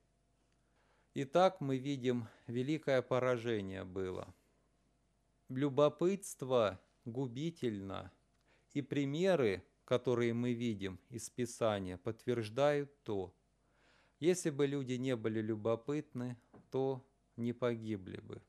Итак, 1.13 1.61
мы 1.61 1.77
видим, 1.77 2.29
великое 2.47 3.03
поражение 3.03 3.85
было. 3.85 4.35
Любопытство 5.51 6.81
губительно, 7.05 8.13
и 8.73 8.83
примеры, 8.83 9.65
которые 9.85 10.33
мы 10.33 10.53
видим 10.53 11.01
из 11.09 11.29
Писания, 11.29 11.97
подтверждают 11.97 13.03
то. 13.03 13.35
Если 14.21 14.51
бы 14.51 14.69
люди 14.69 14.93
не 14.93 15.17
были 15.17 15.43
любопытны, 15.43 16.37
то 16.71 17.05
не 17.35 17.53
погибли 17.53 18.21
бы. 18.21 18.41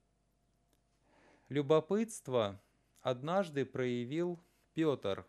Любопытство 1.50 2.62
однажды 3.02 3.66
проявил 3.66 4.40
Петр, 4.76 5.26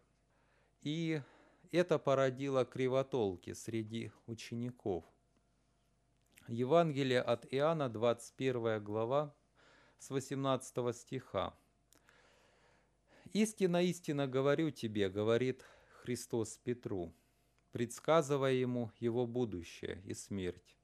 и 0.83 1.23
это 1.71 1.99
породило 1.99 2.67
кривотолки 2.67 3.55
среди 3.55 4.13
учеников. 4.27 5.05
Евангелие 6.49 7.23
от 7.23 7.47
Иоанна, 7.51 7.89
21 7.89 8.85
глава, 8.85 9.35
с 9.99 10.11
18 10.11 10.95
стиха. 10.95 11.55
«Истина, 13.33 13.83
истина 13.83 14.27
говорю 14.27 14.71
тебе,— 14.71 15.09
говорит 15.11 15.65
Христос 16.03 16.59
Петру, 16.59 17.15
предсказывая 17.71 18.53
ему 18.53 18.91
его 19.01 19.27
будущее 19.27 20.03
и 20.05 20.13
смерть. 20.13 20.77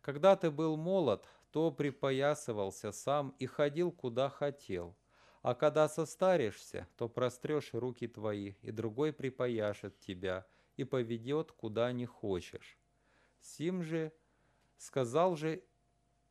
Когда 0.00 0.34
ты 0.34 0.50
был 0.50 0.76
молод, 0.76 1.28
то 1.52 1.70
припоясывался 1.70 2.90
сам 2.90 3.36
и 3.38 3.46
ходил 3.46 3.92
куда 3.92 4.28
хотел. 4.28 4.96
А 5.42 5.54
когда 5.54 5.88
состаришься, 5.88 6.88
то 6.96 7.08
прострешь 7.08 7.72
руки 7.72 8.08
твои, 8.08 8.54
и 8.62 8.72
другой 8.72 9.12
припояшет 9.12 10.00
тебя 10.00 10.44
и 10.76 10.82
поведет, 10.82 11.52
куда 11.52 11.92
не 11.92 12.04
хочешь. 12.04 12.76
Сим 13.40 13.84
же 13.84 14.12
сказал 14.76 15.36
же 15.36 15.62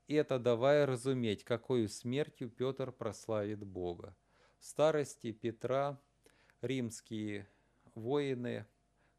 это, 0.09 0.37
давая 0.37 0.85
разуметь, 0.85 1.45
какой 1.45 1.87
смертью 1.87 2.49
Петр 2.49 2.91
прославит 2.91 3.63
Бога. 3.63 4.17
Старости 4.67 5.31
Петра 5.31 6.01
римские 6.63 7.47
воины 7.93 8.65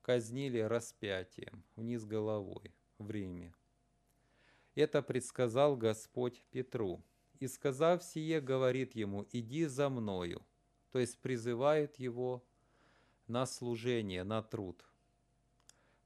казнили 0.03 0.59
распятием 0.59 1.63
вниз 1.77 2.05
головой 2.05 2.75
в 2.99 3.09
Риме. 3.13 3.55
Это 4.75 5.03
предсказал 5.03 5.77
Господь 5.77 6.43
Петру. 6.51 7.01
И 7.39 7.47
сказав 7.47 8.03
сие, 8.03 8.41
говорит 8.41 8.97
ему, 8.97 9.25
иди 9.31 9.67
за 9.67 9.89
мною. 9.89 10.45
То 10.91 10.99
есть 10.99 11.17
призывает 11.21 11.95
его 12.01 12.45
на 13.29 13.47
служение, 13.47 14.25
на 14.25 14.43
труд, 14.43 14.85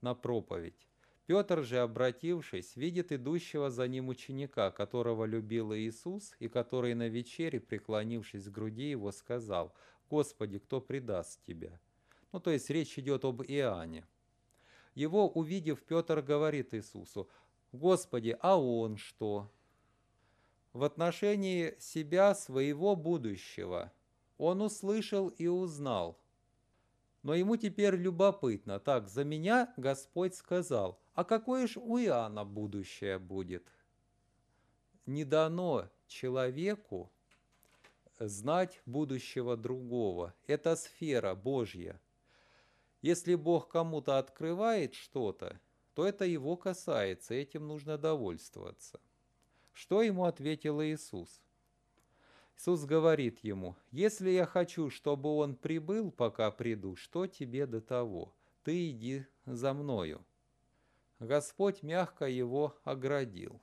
на 0.03 0.15
проповедь. 0.15 0.87
Петр 1.31 1.63
же, 1.63 1.79
обратившись, 1.79 2.75
видит 2.75 3.13
идущего 3.13 3.71
за 3.71 3.87
ним 3.87 4.09
ученика, 4.09 4.73
которого 4.73 5.25
любил 5.27 5.73
Иисус, 5.73 6.35
и 6.41 6.49
который 6.49 6.95
на 6.95 7.07
вечере, 7.07 7.61
преклонившись 7.61 8.47
к 8.47 8.51
груди 8.51 8.91
его, 8.91 9.13
сказал, 9.13 9.73
«Господи, 10.11 10.59
кто 10.59 10.81
предаст 10.81 11.41
тебя?» 11.47 11.79
Ну, 12.33 12.41
то 12.41 12.51
есть 12.51 12.69
речь 12.69 12.99
идет 12.99 13.25
об 13.25 13.43
Иоанне. 13.43 14.05
Его 14.97 15.29
увидев, 15.29 15.85
Петр 15.85 16.21
говорит 16.21 16.75
Иисусу, 16.75 17.29
Господи, 17.71 18.37
а 18.41 18.61
он 18.61 18.97
что? 18.97 19.53
В 20.73 20.83
отношении 20.83 21.77
себя, 21.79 22.35
своего 22.35 22.97
будущего, 22.97 23.93
он 24.37 24.63
услышал 24.63 25.29
и 25.29 25.47
узнал. 25.47 26.20
Но 27.23 27.35
ему 27.35 27.57
теперь 27.57 27.97
любопытно. 27.97 28.81
Так, 28.81 29.09
за 29.09 29.25
меня 29.25 29.73
Господь 29.77 30.35
сказал, 30.35 31.01
а 31.15 31.25
какое 31.25 31.67
ж 31.67 31.77
у 31.77 31.99
Иоанна 31.99 32.45
будущее 32.45 33.19
будет? 33.19 33.71
Не 35.07 35.25
дано 35.25 35.89
человеку 36.07 37.11
знать 38.19 38.81
будущего 38.87 39.57
другого. 39.57 40.35
Это 40.47 40.77
сфера 40.77 41.35
Божья. 41.35 42.01
Если 43.03 43.35
Бог 43.35 43.69
кому-то 43.69 44.19
открывает 44.19 44.95
что-то, 44.95 45.61
то 45.95 46.07
это 46.07 46.25
его 46.25 46.57
касается, 46.57 47.35
этим 47.35 47.67
нужно 47.67 47.99
довольствоваться. 47.99 49.01
Что 49.73 50.03
ему 50.03 50.25
ответил 50.25 50.83
Иисус? 50.83 51.43
Иисус 52.61 52.85
говорит 52.85 53.39
ему, 53.39 53.75
«Если 53.91 54.29
я 54.29 54.45
хочу, 54.45 54.91
чтобы 54.91 55.31
он 55.31 55.57
прибыл, 55.57 56.11
пока 56.11 56.51
приду, 56.51 56.95
что 56.95 57.27
тебе 57.27 57.65
до 57.67 57.81
того? 57.81 58.35
Ты 58.65 58.91
иди 58.91 59.25
за 59.47 59.73
мною». 59.73 60.23
Господь 61.21 61.83
мягко 61.83 62.27
его 62.27 62.77
оградил. 62.85 63.63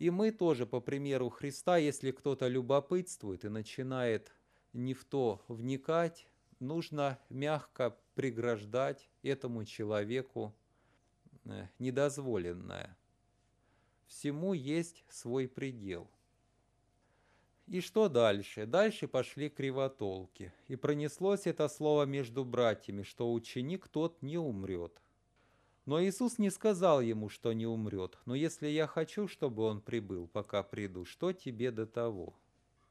И 0.00 0.10
мы 0.10 0.32
тоже, 0.32 0.66
по 0.66 0.80
примеру 0.80 1.28
Христа, 1.30 1.76
если 1.76 2.10
кто-то 2.10 2.48
любопытствует 2.48 3.44
и 3.44 3.48
начинает 3.48 4.32
не 4.72 4.92
в 4.92 5.04
то 5.04 5.44
вникать, 5.46 6.26
нужно 6.58 7.20
мягко 7.28 7.96
преграждать 8.16 9.08
этому 9.22 9.64
человеку 9.64 10.52
э, 11.44 11.68
недозволенное. 11.78 12.96
Всему 14.08 14.52
есть 14.52 15.04
свой 15.08 15.46
предел. 15.46 16.10
И 17.66 17.80
что 17.80 18.08
дальше? 18.08 18.66
Дальше 18.66 19.08
пошли 19.08 19.48
кривотолки. 19.48 20.52
И 20.68 20.76
пронеслось 20.76 21.46
это 21.46 21.68
слово 21.68 22.04
между 22.04 22.44
братьями, 22.44 23.02
что 23.02 23.32
ученик 23.32 23.88
тот 23.88 24.20
не 24.22 24.36
умрет. 24.36 25.00
Но 25.86 26.02
Иисус 26.02 26.38
не 26.38 26.50
сказал 26.50 27.00
ему, 27.00 27.28
что 27.28 27.52
не 27.52 27.66
умрет. 27.66 28.18
Но 28.26 28.34
если 28.34 28.68
я 28.68 28.86
хочу, 28.86 29.28
чтобы 29.28 29.62
он 29.62 29.80
прибыл, 29.80 30.28
пока 30.28 30.62
приду, 30.62 31.04
что 31.04 31.32
тебе 31.32 31.70
до 31.70 31.86
того? 31.86 32.34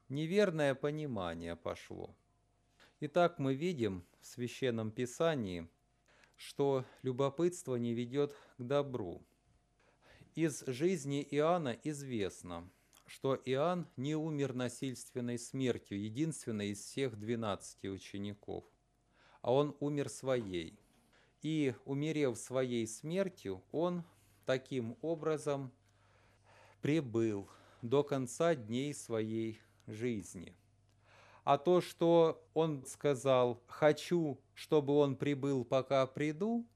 Неверное 0.08 0.74
понимание 0.74 1.56
пошло. 1.56 2.14
Итак, 3.00 3.38
мы 3.38 3.54
видим 3.54 4.04
в 4.20 4.26
Священном 4.26 4.90
Писании, 4.90 5.68
что 6.36 6.84
любопытство 7.02 7.76
не 7.76 7.94
ведет 7.94 8.34
к 8.58 8.62
добру. 8.62 9.22
Из 10.34 10.64
жизни 10.66 11.26
Иоанна 11.30 11.76
известно, 11.84 12.68
что 13.06 13.34
Иоанн 13.44 13.86
не 13.96 14.14
умер 14.14 14.54
насильственной 14.54 15.38
смертью, 15.38 16.02
единственный 16.02 16.70
из 16.70 16.80
всех 16.80 17.18
двенадцати 17.18 17.86
учеников, 17.86 18.64
а 19.42 19.52
он 19.52 19.76
умер 19.80 20.08
своей. 20.08 20.78
И, 21.42 21.74
умерев 21.84 22.38
своей 22.38 22.86
смертью, 22.86 23.62
он 23.70 24.04
таким 24.46 24.96
образом 25.02 25.70
прибыл 26.80 27.48
до 27.82 28.02
конца 28.02 28.54
дней 28.54 28.94
своей 28.94 29.60
жизни. 29.86 30.56
А 31.44 31.58
то, 31.58 31.82
что 31.82 32.42
он 32.54 32.86
сказал 32.86 33.62
«хочу, 33.66 34.40
чтобы 34.54 34.94
он 34.94 35.16
прибыл, 35.16 35.64
пока 35.64 36.06
приду», 36.06 36.66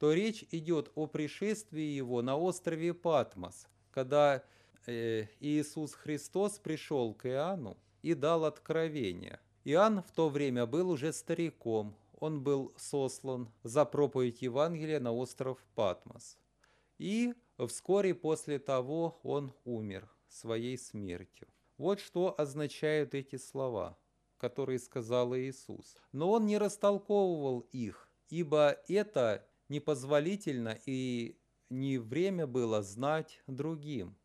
то 0.00 0.12
речь 0.12 0.44
идет 0.50 0.90
о 0.94 1.06
пришествии 1.06 1.82
его 1.82 2.20
на 2.22 2.36
острове 2.36 2.92
Патмос, 2.92 3.68
когда 3.92 4.42
Иисус 4.86 5.94
Христос 5.94 6.58
пришел 6.58 7.14
к 7.14 7.26
Иоанну 7.26 7.76
и 8.02 8.14
дал 8.14 8.44
откровение. 8.44 9.40
Иоанн 9.64 10.02
в 10.02 10.12
то 10.12 10.28
время 10.28 10.66
был 10.66 10.90
уже 10.90 11.12
стариком, 11.12 11.96
он 12.18 12.42
был 12.42 12.72
сослан 12.76 13.52
за 13.62 13.84
проповедь 13.84 14.42
Евангелия 14.42 15.00
на 15.00 15.12
остров 15.12 15.58
Патмос. 15.74 16.38
И 16.98 17.34
вскоре 17.58 18.14
после 18.14 18.58
того 18.58 19.20
он 19.22 19.52
умер 19.64 20.08
своей 20.28 20.78
смертью. 20.78 21.48
Вот 21.78 22.00
что 22.00 22.34
означают 22.38 23.14
эти 23.14 23.36
слова, 23.36 23.98
которые 24.38 24.78
сказал 24.78 25.36
Иисус. 25.36 25.96
Но 26.12 26.30
он 26.30 26.46
не 26.46 26.58
растолковывал 26.58 27.60
их, 27.72 28.08
ибо 28.28 28.78
это 28.88 29.46
непозволительно 29.68 30.78
и 30.86 31.38
не 31.68 31.98
время 31.98 32.46
было 32.46 32.82
знать 32.82 33.42
другим. 33.46 34.16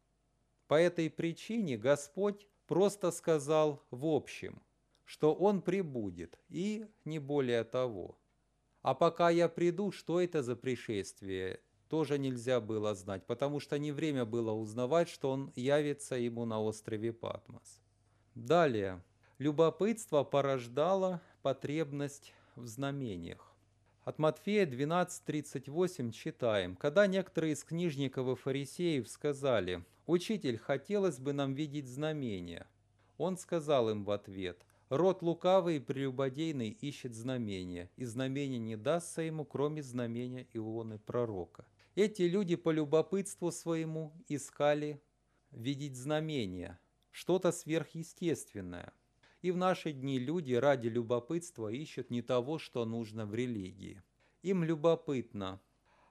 По 0.72 0.76
этой 0.76 1.10
причине 1.10 1.76
Господь 1.78 2.48
просто 2.66 3.12
сказал 3.12 3.84
в 3.92 4.06
общем– 4.06 4.62
что 5.04 5.34
он 5.34 5.62
прибудет, 5.62 6.40
и 6.48 6.88
не 7.04 7.20
более 7.20 7.66
того. 7.66 8.18
А 8.82 8.94
пока 8.94 9.30
я 9.30 9.50
приду, 9.50 9.92
что 9.92 10.22
это 10.22 10.42
за 10.42 10.56
пришествие, 10.56 11.60
тоже 11.90 12.18
нельзя 12.18 12.62
было 12.62 12.96
знать, 12.96 13.28
потому 13.28 13.60
что 13.60 13.78
не 13.78 13.92
время 13.92 14.24
было 14.24 14.54
узнавать, 14.54 15.10
что 15.10 15.32
он 15.32 15.52
явится 15.58 16.16
ему 16.16 16.46
на 16.46 16.62
острове 16.62 17.12
Патмос. 17.12 17.82
Далее. 18.36 19.04
Любопытство 19.40 20.24
порождало 20.24 21.20
потребность 21.42 22.34
в 22.56 22.66
знамениях. 22.66 23.51
От 24.04 24.18
Матфея 24.18 24.66
12.38 24.66 26.12
читаем. 26.12 26.76
«Когда 26.76 27.06
некоторые 27.06 27.54
из 27.54 27.64
книжников 27.64 28.28
и 28.28 28.36
фарисеев 28.36 29.08
сказали, 29.08 29.86
«Учитель, 30.08 30.58
хотелось 30.58 31.20
бы 31.20 31.34
нам 31.34 31.54
видеть 31.54 31.88
знамения», 31.88 32.68
он 33.18 33.38
сказал 33.38 33.92
им 33.92 34.04
в 34.04 34.10
ответ, 34.10 34.66
Род 34.92 35.22
лукавый 35.22 35.78
и 35.78 35.80
прелюбодейный 35.80 36.70
ищет 36.70 37.16
знамения, 37.16 37.90
и 37.96 38.04
знамения 38.04 38.58
не 38.58 38.76
дастся 38.76 39.22
ему, 39.22 39.46
кроме 39.46 39.82
знамения 39.82 40.46
Ионы 40.52 41.00
пророка. 41.00 41.66
Эти 41.96 42.24
люди 42.24 42.58
по 42.58 42.72
любопытству 42.72 43.54
своему 43.54 44.12
искали 44.28 45.02
видеть 45.52 45.96
знамения, 45.96 46.78
что-то 47.12 47.54
сверхъестественное. 47.54 48.92
И 49.42 49.52
в 49.52 49.58
наши 49.58 49.92
дни 49.92 50.20
люди 50.20 50.54
ради 50.54 50.88
любопытства 50.88 51.70
ищут 51.70 52.10
не 52.10 52.22
того, 52.22 52.60
что 52.60 52.86
нужно 52.86 53.26
в 53.26 53.34
религии. 53.34 54.02
Им 54.44 54.64
любопытно, 54.64 55.62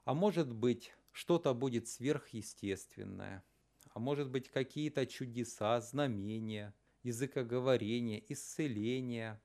а 0.05 0.15
может 0.15 0.53
быть, 0.53 0.93
что-то 1.13 1.55
будет 1.55 1.89
сверхъестественное, 1.89 3.45
а 3.93 3.99
может 3.99 4.31
быть, 4.31 4.49
какие-то 4.49 5.07
чудеса, 5.07 5.81
знамения– 5.81 6.75
языкоговорения, 7.03 8.23
исцеления. 8.29 9.41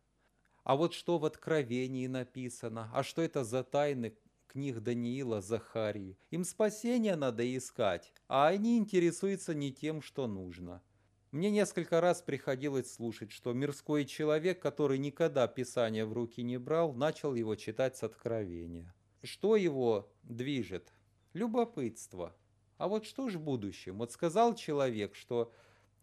А 0.63 0.76
вот 0.76 0.93
что 0.93 1.17
в 1.17 1.26
Откровении 1.26 2.08
написано? 2.08 2.89
А 2.93 3.04
что 3.04 3.21
это 3.21 3.43
за 3.43 3.63
тайны 3.63 4.15
книг 4.48 4.80
Даниила, 4.80 5.41
Захарии? 5.41 6.17
Им 6.32 6.43
спасения 6.43 7.15
надо 7.15 7.43
искать, 7.56 8.13
а 8.28 8.48
они 8.48 8.78
интересуются 8.78 9.54
не 9.54 9.71
тем, 9.71 10.02
что 10.02 10.28
нужно. 10.28 10.82
Мне 11.36 11.52
несколько 11.52 12.00
раз 12.00 12.21
приходилось 12.21 12.93
слушать, 12.93 13.30
что 13.30 13.52
мирской 13.52 14.06
человек, 14.06 14.62
который 14.62 14.98
никогда 14.98 15.45
Писание 15.48 16.06
в 16.06 16.13
руки 16.13 16.41
не 16.41 16.58
брал, 16.58 16.93
начал 16.93 17.36
его 17.36 17.56
читать 17.56 17.98
с 17.98 18.04
Откровения. 18.04 18.95
Что 19.21 19.58
его 19.58 20.10
движет? 20.24 20.93
Любопытство. 21.34 22.34
А 22.78 22.88
вот 22.88 23.06
что 23.06 23.28
ж 23.28 23.36
в 23.36 23.41
будущем? 23.41 23.98
Вот 23.98 24.13
сказал 24.13 24.56
человек, 24.56 25.13
что 25.13 25.52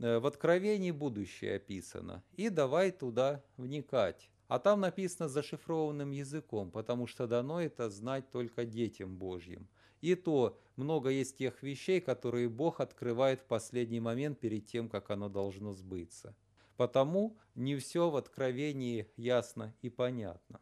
Э, 0.02 0.18
в 0.18 0.26
Откровении 0.26 0.90
будущее 0.90 1.56
описано. 1.56 2.24
И 2.32 2.48
давай 2.48 2.90
туда 2.90 3.44
вникать. 3.56 4.30
А 4.48 4.58
там 4.58 4.80
написано 4.80 5.28
зашифрованным 5.28 6.10
языком, 6.10 6.70
потому 6.70 7.06
что 7.06 7.26
дано 7.26 7.60
это 7.60 7.88
знать 7.88 8.30
только 8.30 8.64
детям 8.64 9.16
Божьим. 9.16 9.68
И 10.02 10.14
то 10.14 10.58
много 10.76 11.08
есть 11.08 11.38
тех 11.38 11.62
вещей, 11.62 12.02
которые 12.02 12.50
Бог 12.50 12.80
открывает 12.80 13.40
в 13.40 13.44
последний 13.44 14.00
момент 14.00 14.38
перед 14.38 14.66
тем, 14.66 14.90
как 14.90 15.10
оно 15.10 15.30
должно 15.30 15.72
сбыться. 15.72 16.36
Потому 16.76 17.38
не 17.54 17.76
все 17.76 18.10
в 18.10 18.16
Откровении 18.16 19.10
ясно 19.16 19.74
и 19.80 19.88
понятно. 19.88 20.60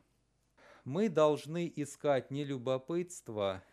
Мы 0.84 1.08
должны 1.08 1.72
искать 1.74 2.30
не 2.30 2.44
любопытство, 2.44 3.64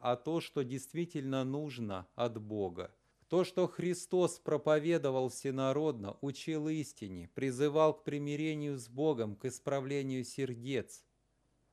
а 0.00 0.16
то, 0.16 0.40
что 0.40 0.64
действительно 0.64 1.44
нужно 1.44 2.08
от 2.16 2.40
Бога– 2.40 2.92
то, 3.30 3.44
что 3.44 3.68
Христос 3.68 4.40
проповедовал 4.40 5.28
всенародно, 5.28 6.16
учил 6.20 6.66
истине, 6.66 7.30
призывал 7.32 7.94
к 7.94 8.02
примирению 8.02 8.76
с 8.76 8.88
Богом, 8.88 9.36
к 9.36 9.44
исправлению 9.44 10.24
сердец. 10.24 11.04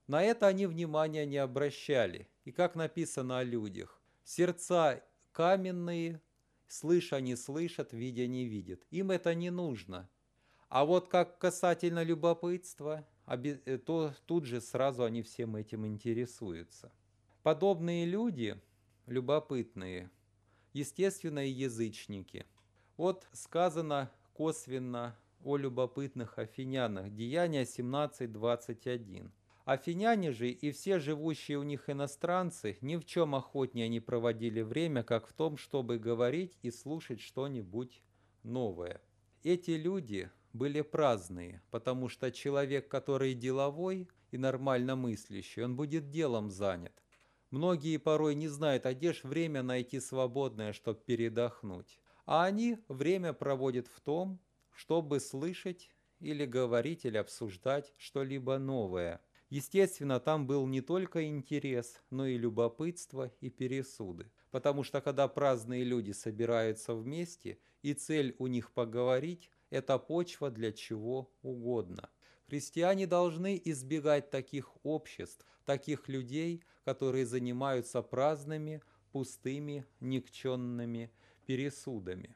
На 0.06 0.22
это 0.22 0.46
они 0.46 0.68
внимания 0.68 1.26
не 1.26 1.38
обращали. 1.38 2.28
И 2.48 2.52
как 2.54 2.76
написано 2.76 3.40
о 3.40 3.44
людях, 3.44 4.02
сердца 4.24 5.04
каменные, 5.34 6.22
слыша 6.66 7.20
не 7.20 7.36
слышат, 7.36 7.92
видя 7.92 8.26
не 8.26 8.46
видят. 8.46 8.88
Им 8.90 9.12
это 9.12 9.36
не 9.36 9.50
нужно. 9.50 10.10
А 10.70 10.86
вот 10.86 11.10
как 11.10 11.40
касательно 11.40 12.04
любопытства, 12.04 13.06
э, 13.26 13.78
то 13.80 14.14
тут 14.26 14.46
же 14.46 14.62
сразу 14.62 15.04
они 15.04 15.24
всем 15.24 15.58
этим 15.58 15.86
интересуются. 15.86 16.94
Подобные 17.44 18.06
люди, 18.06 18.58
любопытные, 19.08 20.10
естественно, 20.72 21.46
и 21.46 21.50
язычники. 21.50 22.46
Вот 22.96 23.28
сказано 23.34 24.10
косвенно 24.32 25.18
о 25.44 25.58
любопытных 25.58 26.40
афинянах, 26.40 27.14
Деяния 27.14 27.64
17.21. 27.64 29.32
Афиняне 29.68 30.32
же 30.32 30.50
и 30.50 30.72
все 30.72 30.98
живущие 30.98 31.58
у 31.58 31.64
них 31.64 31.90
иностранцы 31.90 32.78
ни 32.80 32.96
в 32.96 33.04
чем 33.04 33.36
охотнее 33.36 33.90
не 33.90 34.00
проводили 34.00 34.62
время, 34.62 35.04
как 35.04 35.28
в 35.28 35.34
том, 35.34 35.58
чтобы 35.58 36.00
говорить 36.00 36.58
и 36.62 36.72
слушать 36.72 37.20
что-нибудь 37.20 38.02
новое. 38.44 39.02
Эти 39.44 39.72
люди 39.72 40.32
были 40.54 40.80
праздные, 40.80 41.62
потому 41.70 42.08
что 42.08 42.32
человек, 42.32 42.88
который 42.88 43.34
деловой 43.34 44.08
и 44.32 44.38
нормально 44.38 44.96
мыслящий, 44.96 45.66
он 45.66 45.76
будет 45.76 46.10
делом 46.10 46.50
занят. 46.50 47.04
Многие 47.52 47.98
порой 47.98 48.36
не 48.36 48.48
знают, 48.48 48.86
а 48.86 48.94
где 48.94 49.12
ж 49.12 49.26
время 49.26 49.64
найти 49.64 50.00
свободное, 50.00 50.72
чтобы 50.72 51.02
передохнуть. 51.02 52.00
А 52.26 52.46
они 52.46 52.78
время 52.88 53.34
проводят 53.34 53.88
в 53.88 54.00
том, 54.00 54.40
чтобы 54.72 55.20
слышать 55.20 55.90
или 56.22 56.46
говорить, 56.46 57.04
или 57.04 57.18
обсуждать 57.18 57.94
что-либо 57.98 58.60
новое. 58.60 59.20
Естественно, 59.50 60.20
там 60.20 60.46
был 60.46 60.68
не 60.68 60.82
только 60.82 61.26
интерес, 61.26 62.02
но 62.10 62.26
и 62.26 62.38
любопытство 62.38 63.32
и 63.40 63.50
пересуды. 63.50 64.30
Потому 64.52 64.84
что 64.84 65.00
когда 65.00 65.28
праздные 65.28 65.86
люди 65.86 66.12
собираются 66.12 66.94
вместе, 66.94 67.58
и 67.82 67.94
цель 67.94 68.36
у 68.40 68.48
них 68.48 68.72
поговорить, 68.74 69.50
это 69.70 69.98
почва 70.00 70.50
для 70.50 70.74
чего 70.74 71.32
угодно. 71.42 72.10
Христиане 72.48 73.08
должны 73.08 73.62
избегать 73.64 74.30
таких 74.30 74.74
обществ, 74.84 75.46
таких 75.66 76.10
людей, 76.10 76.64
которые 76.84 77.26
занимаются 77.26 78.02
праздными, 78.02 78.82
пустыми, 79.12 79.86
никченными 80.00 81.12
пересудами. 81.46 82.36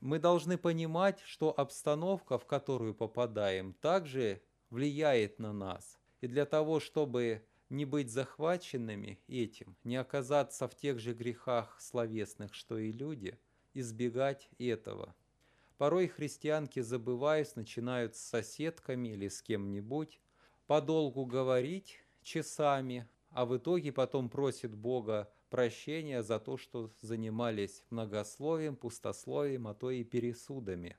Мы 0.00 0.18
должны 0.18 0.58
понимать, 0.58 1.20
что 1.20 1.56
обстановка, 1.56 2.38
в 2.38 2.46
которую 2.46 2.94
попадаем, 2.94 3.72
также 3.74 4.42
влияет 4.70 5.38
на 5.38 5.52
нас. 5.52 6.01
И 6.22 6.28
для 6.28 6.46
того, 6.46 6.78
чтобы 6.78 7.44
не 7.68 7.84
быть 7.84 8.08
захваченными 8.08 9.18
этим, 9.26 9.76
не 9.82 9.96
оказаться 9.96 10.68
в 10.68 10.76
тех 10.76 11.00
же 11.00 11.14
грехах 11.14 11.80
словесных, 11.80 12.54
что 12.54 12.78
и 12.78 12.92
люди, 12.92 13.38
избегать 13.74 14.48
этого. 14.58 15.16
Порой 15.78 16.06
христианки, 16.06 16.78
забываясь, 16.78 17.56
начинают 17.56 18.14
с 18.14 18.20
соседками 18.20 19.08
или 19.08 19.26
с 19.26 19.42
кем-нибудь 19.42 20.20
подолгу 20.68 21.26
говорить 21.26 21.98
часами, 22.22 23.08
а 23.30 23.44
в 23.44 23.56
итоге 23.56 23.90
потом 23.90 24.30
просит 24.30 24.76
Бога 24.76 25.28
прощения 25.50 26.22
за 26.22 26.38
то, 26.38 26.56
что 26.56 26.92
занимались 27.00 27.82
многословием, 27.90 28.76
пустословием, 28.76 29.66
а 29.66 29.74
то 29.74 29.90
и 29.90 30.04
пересудами. 30.04 30.96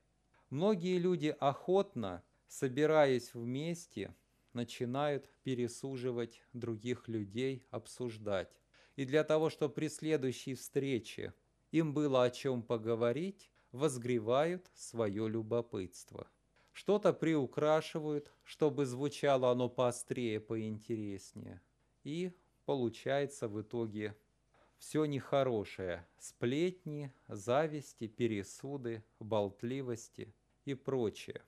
Многие 0.50 0.98
люди 0.98 1.34
охотно, 1.40 2.24
собираясь 2.50 3.34
вместе, 3.34 4.14
начинают 4.54 5.30
пересуживать 5.44 6.42
других 6.54 7.08
людей, 7.08 7.66
обсуждать. 7.70 8.60
И 8.96 9.06
для 9.06 9.24
того, 9.24 9.50
чтобы 9.50 9.74
при 9.74 9.90
следующей 9.90 10.56
встрече 10.56 11.34
им 11.72 11.94
было 11.94 12.24
о 12.24 12.30
чем 12.30 12.62
поговорить, 12.62 13.52
возгревают 13.72 14.70
свое 14.76 15.28
любопытство. 15.28 16.28
Что-то 16.72 17.14
приукрашивают, 17.14 18.32
чтобы 18.44 18.86
звучало 18.86 19.52
оно 19.52 19.70
поострее, 19.70 20.40
поинтереснее. 20.40 21.62
И 22.04 22.32
получается 22.66 23.48
в 23.48 23.62
итоге 23.62 24.16
все 24.78 25.06
нехорошее. 25.06 26.06
Сплетни, 26.18 27.14
зависти, 27.28 28.08
пересуды, 28.08 29.04
болтливости 29.20 30.36
и 30.66 30.74
прочее. 30.74 31.44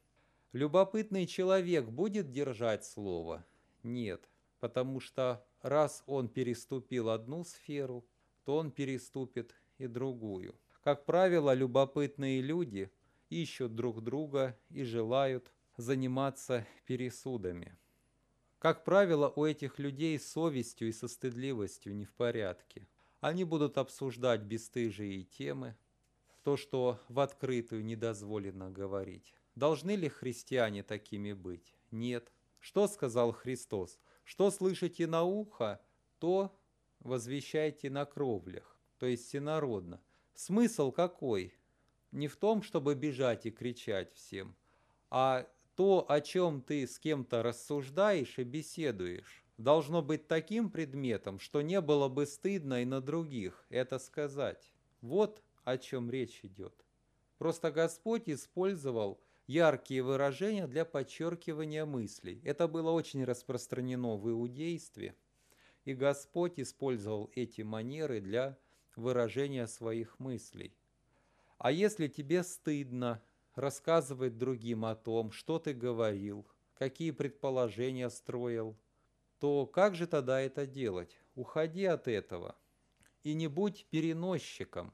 Любопытный 0.56 1.28
человек 1.28 1.90
будет 1.90 2.32
держать 2.32 2.86
слово? 2.86 3.46
Нет, 3.84 4.30
потому 4.62 5.02
что 5.02 5.46
раз 5.62 6.02
он 6.08 6.30
переступил 6.30 7.10
одну 7.10 7.44
сферу, 7.44 8.08
то 8.46 8.56
он 8.56 8.72
переступит 8.72 9.54
и 9.80 9.88
другую. 9.88 10.56
Как 10.82 11.04
правило, 11.04 11.54
любопытные 11.54 12.40
люди 12.40 12.90
ищут 13.30 13.76
друг 13.76 14.02
друга 14.02 14.58
и 14.70 14.86
желают 14.86 15.52
заниматься 15.76 16.66
пересудами. 16.86 17.78
Как 18.58 18.86
правило, 18.86 19.34
у 19.36 19.44
этих 19.44 19.78
людей 19.78 20.18
совестью 20.18 20.88
и 20.88 20.94
со 20.94 21.10
стыдливостью 21.10 21.94
не 21.94 22.06
в 22.06 22.14
порядке. 22.14 22.88
Они 23.20 23.44
будут 23.44 23.78
обсуждать 23.78 24.44
бесстыжие 24.44 25.24
темы, 25.24 25.76
то, 26.44 26.56
что 26.56 27.02
в 27.10 27.20
открытую 27.20 27.84
недозволено 27.84 28.72
говорить. 28.72 29.36
Должны 29.56 29.96
ли 29.96 30.10
христиане 30.10 30.84
такими 30.84 31.34
быть? 31.34 31.74
Нет. 31.92 32.32
Что 32.60 32.88
сказал 32.88 33.32
Христос? 33.32 34.00
Что 34.24 34.52
слышите 34.52 35.08
на 35.08 35.24
ухо, 35.24 35.82
то 36.20 36.58
возвещайте 37.00 37.90
на 37.90 38.06
кровлях, 38.06 38.78
то 38.98 39.06
есть 39.06 39.28
всенародно. 39.28 40.02
Смысл 40.34 40.92
какой? 40.92 41.54
Не 42.12 42.28
в 42.28 42.36
том, 42.36 42.64
чтобы 42.64 42.96
бежать 42.96 43.46
и 43.46 43.52
кричать 43.52 44.14
всем, 44.14 44.56
а 45.10 45.48
то, 45.76 46.06
о 46.10 46.22
чем 46.22 46.62
ты 46.62 46.88
с 46.88 47.00
кем-то 47.00 47.44
рассуждаешь 47.44 48.40
и 48.40 48.44
беседуешь, 48.44 49.46
должно 49.58 50.02
быть 50.02 50.28
таким 50.28 50.70
предметом, 50.70 51.40
что 51.40 51.62
не 51.62 51.80
было 51.82 52.10
бы 52.10 52.26
стыдно 52.26 52.82
и 52.82 52.86
на 52.86 53.02
других 53.02 53.66
это 53.70 54.00
сказать. 54.00 54.72
Вот 55.02 55.42
о 55.64 55.78
чем 55.78 56.10
речь 56.10 56.42
идет. 56.44 56.74
Просто 57.38 57.72
Господь 57.72 58.30
использовал 58.30 59.20
яркие 59.48 60.02
выражения 60.02 60.68
для 60.68 60.86
подчеркивания 60.86 61.86
мыслей. 61.86 62.42
Это 62.44 62.68
было 62.68 62.92
очень 62.92 63.24
распространено 63.24 64.18
в 64.18 64.30
иудействе, 64.30 65.16
и 65.84 65.94
Господь 65.94 66.60
использовал 66.60 67.30
эти 67.36 67.62
манеры 67.62 68.22
для 68.22 68.58
выражения 68.96 69.68
своих 69.68 70.20
мыслей. 70.20 70.76
А 71.58 71.72
если 71.72 72.08
тебе 72.08 72.44
стыдно 72.44 73.22
рассказывать 73.54 74.38
другим 74.38 74.86
о 74.86 74.96
том, 74.96 75.32
что 75.32 75.60
ты 75.60 75.74
говорил, 75.74 76.46
какие 76.74 77.12
предположения 77.12 78.10
строил, 78.10 78.78
то 79.40 79.66
как 79.66 79.96
же 79.96 80.08
тогда 80.08 80.42
это 80.42 80.66
делать? 80.66 81.20
Уходи 81.36 81.86
от 81.86 82.08
этого. 82.08 82.56
И 83.24 83.34
не 83.34 83.48
будь 83.48 83.86
переносчиком, 83.90 84.94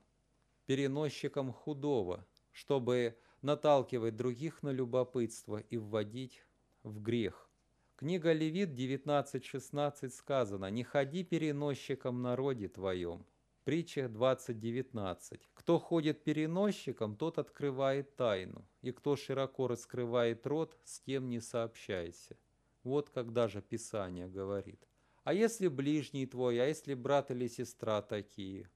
переносчиком 0.65 1.51
худого, 1.51 2.25
чтобы 2.51 3.17
наталкивать 3.41 4.15
других 4.15 4.63
на 4.63 4.69
любопытство 4.69 5.57
и 5.57 5.77
вводить 5.77 6.43
в 6.83 7.01
грех. 7.01 7.49
Книга 7.95 8.33
Левит 8.33 8.69
19.16 8.69 10.09
сказано 10.09 10.69
«Не 10.69 10.83
ходи 10.83 11.23
переносчиком 11.23 12.21
народе 12.21 12.67
твоем». 12.67 13.25
Притча 13.63 14.05
20.19. 14.05 15.39
«Кто 15.53 15.77
ходит 15.77 16.23
переносчиком, 16.23 17.15
тот 17.15 17.37
открывает 17.37 18.15
тайну, 18.15 18.65
и 18.81 18.91
кто 18.91 19.15
широко 19.15 19.67
раскрывает 19.67 20.47
рот, 20.47 20.75
с 20.83 20.99
тем 20.99 21.29
не 21.29 21.39
сообщайся». 21.39 22.37
Вот 22.83 23.11
когда 23.11 23.47
же 23.47 23.61
Писание 23.61 24.27
говорит. 24.27 24.87
А 25.23 25.33
если 25.33 25.67
ближний 25.67 26.25
твой, 26.25 26.59
а 26.59 26.65
если 26.65 26.95
брат 26.95 27.29
или 27.29 27.47
сестра 27.47 28.01
такие, 28.01 28.71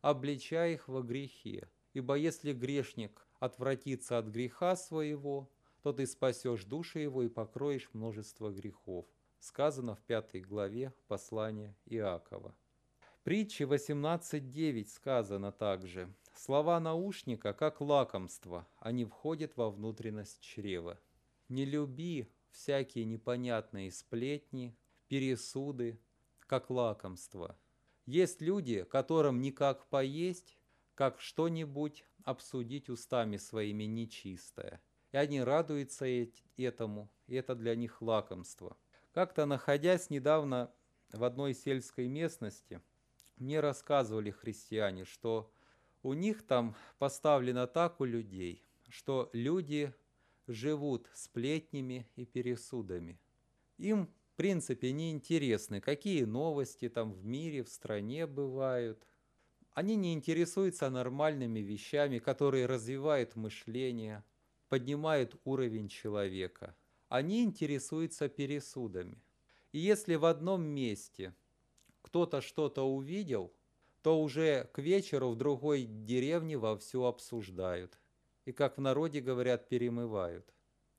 обличай 0.00 0.74
их 0.74 0.88
во 0.88 1.02
грехе, 1.02 1.68
ибо 1.92 2.14
если 2.14 2.54
грешник 2.54 3.26
отвратиться 3.40 4.18
от 4.18 4.26
греха 4.26 4.76
своего, 4.76 5.50
то 5.82 5.92
ты 5.92 6.06
спасешь 6.06 6.64
души 6.64 7.00
его 7.00 7.22
и 7.22 7.28
покроешь 7.28 7.90
множество 7.92 8.50
грехов. 8.50 9.06
Сказано 9.40 9.96
в 9.96 10.02
пятой 10.02 10.42
главе 10.42 10.92
послания 11.08 11.74
Иакова. 11.86 12.54
Притче 13.24 13.64
18.9 13.64 14.86
сказано 14.86 15.50
также, 15.50 16.12
«Слова 16.34 16.78
наушника, 16.78 17.52
как 17.54 17.80
лакомство, 17.80 18.68
они 18.78 19.04
входят 19.04 19.56
во 19.56 19.70
внутренность 19.70 20.40
чрева. 20.40 21.00
Не 21.48 21.64
люби 21.64 22.30
всякие 22.50 23.04
непонятные 23.06 23.90
сплетни, 23.90 24.76
пересуды, 25.08 25.98
как 26.46 26.68
лакомство. 26.68 27.58
Есть 28.06 28.42
люди, 28.42 28.84
которым 28.84 29.40
никак 29.40 29.86
поесть, 29.86 30.58
как 30.94 31.20
что-нибудь 31.20 32.04
обсудить 32.24 32.88
устами 32.88 33.36
своими 33.36 33.84
нечистое. 33.84 34.80
И 35.12 35.16
они 35.16 35.42
радуются 35.42 36.06
этому, 36.56 37.10
и 37.26 37.34
это 37.34 37.54
для 37.54 37.74
них 37.74 38.00
лакомство. 38.00 38.76
Как-то 39.12 39.46
находясь 39.46 40.10
недавно 40.10 40.72
в 41.12 41.24
одной 41.24 41.54
сельской 41.54 42.06
местности, 42.06 42.80
мне 43.36 43.60
рассказывали 43.60 44.30
христиане, 44.30 45.04
что 45.04 45.52
у 46.02 46.12
них 46.12 46.46
там 46.46 46.76
поставлено 46.98 47.66
так 47.66 48.00
у 48.00 48.04
людей, 48.04 48.62
что 48.88 49.30
люди 49.32 49.92
живут 50.46 51.08
сплетнями 51.14 52.08
и 52.16 52.24
пересудами. 52.24 53.18
Им, 53.78 54.06
в 54.32 54.36
принципе, 54.36 54.92
не 54.92 55.10
интересны, 55.10 55.80
какие 55.80 56.24
новости 56.24 56.88
там 56.88 57.12
в 57.12 57.24
мире, 57.24 57.62
в 57.62 57.68
стране 57.68 58.26
бывают, 58.26 59.06
они 59.80 59.96
не 59.96 60.12
интересуются 60.12 60.90
нормальными 60.90 61.60
вещами, 61.60 62.18
которые 62.18 62.66
развивают 62.66 63.34
мышление, 63.34 64.22
поднимают 64.68 65.40
уровень 65.44 65.88
человека. 65.88 66.76
Они 67.08 67.42
интересуются 67.42 68.28
пересудами. 68.28 69.22
И 69.72 69.78
если 69.78 70.16
в 70.16 70.26
одном 70.26 70.62
месте 70.62 71.34
кто-то 72.02 72.42
что-то 72.42 72.82
увидел, 72.82 73.54
то 74.02 74.20
уже 74.20 74.68
к 74.74 74.80
вечеру 74.80 75.30
в 75.30 75.36
другой 75.36 75.84
деревне 75.84 76.58
вовсю 76.58 77.04
обсуждают. 77.04 77.98
И, 78.44 78.52
как 78.52 78.76
в 78.76 78.82
народе 78.82 79.22
говорят, 79.22 79.70
перемывают. 79.70 80.52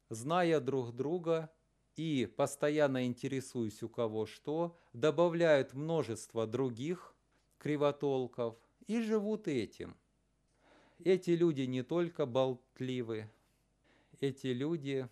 Зная 0.10 0.60
друг 0.60 0.96
друга 0.96 1.52
и 1.98 2.26
постоянно 2.36 3.06
интересуясь 3.06 3.84
у 3.84 3.89
кого 3.89 4.26
что, 4.26 4.76
добавляют 4.91 5.76
множество 5.76 6.48
других 6.48 7.13
кривотолков 7.60 8.58
и 8.88 9.02
живут 9.02 9.48
этим. 9.48 9.96
Эти 11.04 11.32
люди 11.32 11.62
не 11.62 11.84
только 11.84 12.26
болтливы, 12.26 13.30
эти 14.20 14.48
люди 14.48 15.08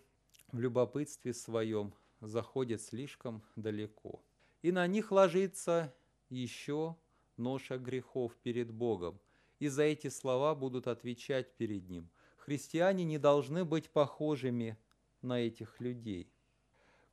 в 0.52 0.60
любопытстве 0.60 1.34
своем 1.34 1.94
заходят 2.20 2.80
слишком 2.80 3.42
далеко. 3.56 4.22
И 4.62 4.72
на 4.72 4.86
них 4.86 5.10
ложится 5.10 5.94
еще 6.28 6.96
ноша 7.36 7.78
грехов 7.78 8.36
перед 8.42 8.70
Богом. 8.70 9.18
И 9.58 9.68
за 9.68 9.82
эти 9.82 10.08
слова 10.08 10.54
будут 10.54 10.86
отвечать 10.86 11.54
перед 11.56 11.88
Ним. 11.88 12.08
Христиане 12.36 13.04
не 13.04 13.18
должны 13.18 13.64
быть 13.64 13.90
похожими 13.90 14.78
на 15.22 15.40
этих 15.40 15.80
людей. 15.80 16.30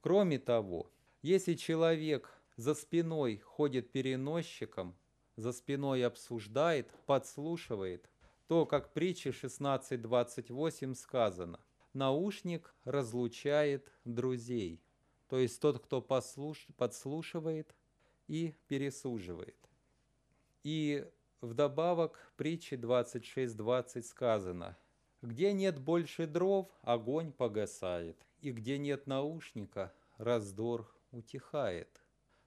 Кроме 0.02 0.40
того, 0.40 0.90
если 1.22 1.56
человек 1.56 2.32
за 2.56 2.74
спиной 2.74 3.38
ходит 3.40 3.92
переносчиком, 3.92 4.96
за 5.38 5.54
спиной 5.54 6.06
обсуждает, 6.06 6.92
подслушивает, 7.06 8.10
то, 8.48 8.66
как 8.66 8.92
притче 8.92 9.30
16.28 9.30 10.96
сказано, 10.96 11.60
наушник 11.94 12.74
разлучает 12.84 13.92
друзей. 14.04 14.82
То 15.30 15.38
есть 15.38 15.62
тот, 15.62 15.80
кто 15.84 16.02
послуш... 16.02 16.68
подслушивает 16.76 17.76
и 18.28 18.56
пересуживает. 18.68 19.58
И 20.64 21.08
вдобавок 21.42 22.20
притче 22.36 22.76
26.20 22.76 24.02
сказано, 24.02 24.78
где 25.22 25.54
нет 25.54 25.80
больше 25.80 26.26
дров, 26.26 26.70
огонь 26.82 27.32
погасает, 27.32 28.18
и 28.42 28.52
где 28.52 28.78
нет 28.78 29.08
наушника, 29.08 29.94
раздор 30.18 30.92
утихает. 31.12 32.02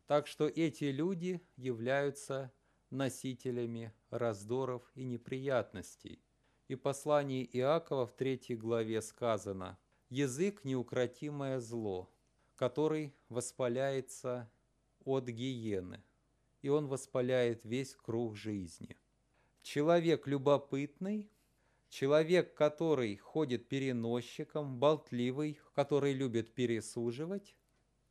Так 0.07 0.27
что 0.27 0.49
эти 0.49 0.85
люди 0.85 1.41
являются 1.57 2.53
носителями 2.91 3.93
раздоров 4.11 4.91
и 4.95 5.05
неприятностей. 5.05 6.23
И 6.69 6.75
в 6.75 6.79
послании 6.81 7.49
Иакова 7.53 8.07
в 8.07 8.13
третьей 8.13 8.57
главе 8.57 9.03
сказано 9.03 9.79
«Язык– 10.09 10.63
неукротимое 10.65 11.61
зло, 11.61 12.11
который 12.57 13.15
воспаляется 13.29 14.51
от 15.05 15.29
гиены, 15.29 16.03
и 16.63 16.69
он 16.69 16.87
воспаляет 16.87 17.65
весь 17.65 17.95
круг 17.95 18.37
жизни». 18.37 18.97
Человек 19.63 20.27
любопытный, 20.27 21.31
человек, 21.89 22.55
который 22.55 23.17
ходит 23.17 23.69
переносчиком, 23.69 24.79
болтливый, 24.79 25.59
который 25.75 26.13
любит 26.15 26.55
пересуживать, 26.55 27.57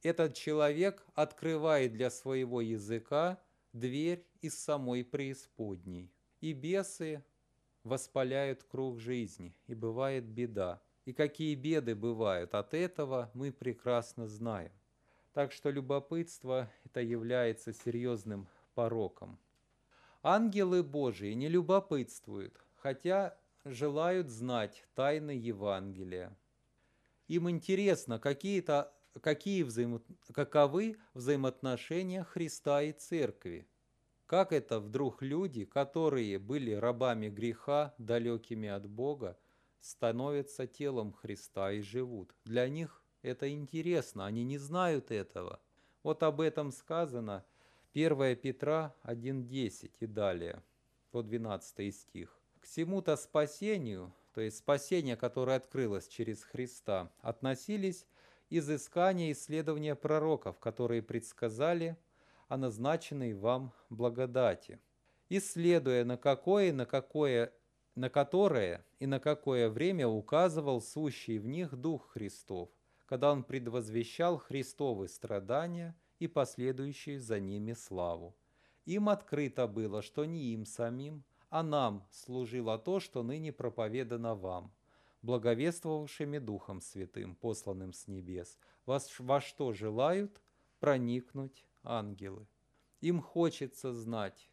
этот 0.03 0.35
человек 0.35 1.05
открывает 1.15 1.93
для 1.93 2.09
своего 2.09 2.61
языка 2.61 3.41
дверь 3.73 4.25
из 4.41 4.57
самой 4.57 5.03
преисподней. 5.03 6.11
И 6.41 6.53
бесы 6.53 7.23
воспаляют 7.83 8.63
круг 8.63 8.99
жизни, 8.99 9.55
и 9.67 9.73
бывает 9.73 10.25
беда. 10.25 10.81
И 11.05 11.13
какие 11.13 11.55
беды 11.55 11.95
бывают 11.95 12.53
от 12.53 12.73
этого, 12.73 13.31
мы 13.33 13.51
прекрасно 13.51 14.27
знаем. 14.27 14.71
Так 15.33 15.51
что 15.51 15.69
любопытство 15.69 16.71
это 16.85 17.01
является 17.01 17.73
серьезным 17.73 18.47
пороком. 18.73 19.39
Ангелы 20.21 20.83
Божии 20.83 21.33
не 21.33 21.47
любопытствуют, 21.47 22.53
хотя 22.75 23.37
желают 23.63 24.29
знать 24.29 24.85
тайны 24.95 25.31
Евангелия. 25.31 26.35
Им 27.27 27.49
интересно 27.49 28.19
какие-то 28.19 28.93
какие 29.19 29.63
взаимо... 29.63 30.01
каковы 30.33 30.97
взаимоотношения 31.13 32.23
Христа 32.23 32.81
и 32.81 32.91
Церкви. 32.91 33.67
Как 34.25 34.51
это 34.51 34.79
вдруг 34.79 35.21
люди, 35.21 35.65
которые 35.65 36.37
были 36.37 36.71
рабами 36.73 37.29
греха, 37.29 37.95
далекими 37.97 38.69
от 38.69 38.87
Бога, 38.87 39.37
становятся 39.79 40.67
телом 40.67 41.13
Христа 41.13 41.71
и 41.71 41.81
живут? 41.81 42.35
Для 42.45 42.69
них 42.69 43.03
это 43.21 43.49
интересно, 43.51 44.25
они 44.25 44.43
не 44.43 44.57
знают 44.57 45.11
этого. 45.11 45.59
Вот 46.03 46.23
об 46.23 46.41
этом 46.41 46.71
сказано 46.71 47.43
1 47.93 48.35
Петра 48.37 48.95
1.10 49.03 49.91
и 49.99 50.05
далее, 50.05 50.63
по 51.11 51.23
12 51.23 51.93
стих. 51.95 52.39
К 52.59 52.65
всему-то 52.65 53.15
спасению, 53.17 54.13
то 54.33 54.41
есть 54.41 54.57
спасение, 54.57 55.15
которое 55.15 55.57
открылось 55.57 56.07
через 56.07 56.43
Христа, 56.43 57.11
относились 57.21 58.05
изыскания 58.49 59.29
и 59.29 59.31
исследования 59.33 59.95
пророков, 59.95 60.59
которые 60.59 61.01
предсказали 61.01 61.97
о 62.47 62.57
назначенной 62.57 63.33
вам 63.33 63.73
благодати, 63.89 64.79
исследуя 65.29 66.03
на 66.03 66.17
какое, 66.17 66.73
на 66.73 66.85
какое, 66.85 67.53
на 67.95 68.09
которое 68.09 68.85
и 68.99 69.05
на 69.05 69.19
какое 69.19 69.69
время 69.69 70.07
указывал 70.07 70.81
сущий 70.81 71.37
в 71.37 71.47
них 71.47 71.75
Дух 71.75 72.09
Христов, 72.11 72.69
когда 73.05 73.31
Он 73.31 73.43
предвозвещал 73.43 74.37
Христовы 74.37 75.07
страдания 75.07 75.95
и 76.17 76.27
последующие 76.27 77.19
за 77.19 77.39
ними 77.39 77.73
славу. 77.73 78.35
Им 78.85 79.09
открыто 79.09 79.67
было, 79.67 80.01
что 80.01 80.25
не 80.25 80.53
им 80.53 80.65
самим, 80.65 81.23
а 81.49 81.61
нам 81.61 82.07
служило 82.11 82.79
то, 82.79 82.99
что 82.99 83.21
ныне 83.21 83.51
проповедано 83.51 84.35
вам– 84.35 84.73
благовествовавшими 85.21 86.37
Духом 86.37 86.81
Святым, 86.81 87.35
посланным 87.35 87.93
с 87.93 88.07
небес, 88.07 88.57
вас, 88.85 89.13
во 89.19 89.41
что 89.41 89.73
желают 89.73 90.41
проникнуть 90.79 91.65
ангелы. 91.83 92.47
Им 93.01 93.21
хочется 93.21 93.93
знать, 93.93 94.49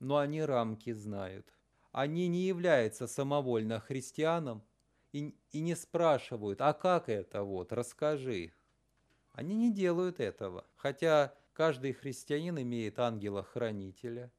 но 0.00 0.18
они 0.18 0.42
рамки 0.42 0.92
знают. 0.92 1.52
Они 1.92 2.28
не 2.28 2.46
являются 2.46 3.06
самовольно 3.06 3.80
христианом 3.80 4.64
и, 5.12 5.34
и 5.50 5.60
не 5.60 5.74
спрашивают, 5.74 6.60
а 6.60 6.72
как 6.72 7.08
это 7.08 7.42
вот, 7.42 7.72
расскажи. 7.72 8.52
Они 9.32 9.54
не 9.54 9.72
делают 9.72 10.20
этого, 10.20 10.66
хотя 10.76 11.34
каждый 11.52 11.92
христианин 11.92 12.58
имеет 12.58 12.98
ангела-хранителя. 12.98 14.32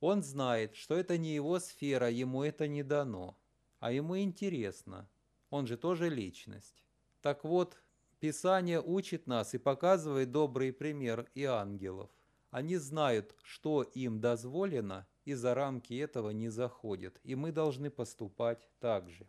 Он 0.00 0.22
знает, 0.22 0.76
что 0.76 0.96
это 0.96 1.18
не 1.18 1.34
его 1.34 1.58
сфера, 1.58 2.08
ему 2.10 2.42
это 2.42 2.66
не 2.68 2.82
дано, 2.82 3.36
а 3.80 3.92
ему 3.92 4.18
интересно– 4.18 5.08
он 5.50 5.66
же 5.66 5.76
тоже 5.76 6.08
личность. 6.08 6.84
Так 7.20 7.44
вот, 7.44 7.76
Писание 8.20 8.82
учит 8.82 9.26
нас 9.26 9.54
и 9.54 9.58
показывает 9.58 10.30
добрый 10.30 10.72
пример 10.72 11.30
и 11.34 11.44
ангелов. 11.44 12.10
Они 12.50 12.76
знают, 12.76 13.34
что 13.42 13.82
им 13.82 14.20
дозволено, 14.20 15.06
и 15.24 15.34
за 15.34 15.54
рамки 15.54 15.94
этого 15.94 16.30
не 16.30 16.48
заходят, 16.48 17.18
и 17.22 17.34
мы 17.34 17.52
должны 17.52 17.90
поступать 17.90 18.68
так 18.78 19.08
же. 19.08 19.26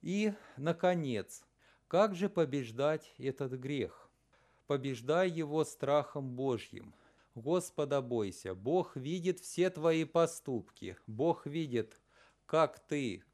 И, 0.00 0.32
наконец, 0.56 1.44
как 1.88 2.14
же 2.14 2.28
побеждать 2.28 3.12
этот 3.18 3.52
грех? 3.52 4.08
Побеждай 4.66 5.28
его 5.28 5.64
страхом 5.64 6.34
Божьим. 6.34 6.94
Господа 7.34 8.00
бойся, 8.00 8.54
Бог 8.54 8.96
видит 8.96 9.40
все 9.40 9.68
твои 9.68 10.04
поступки, 10.04 10.96
Бог 11.06 11.46
видит, 11.46 12.00
как 12.46 12.78
ты 12.78 13.24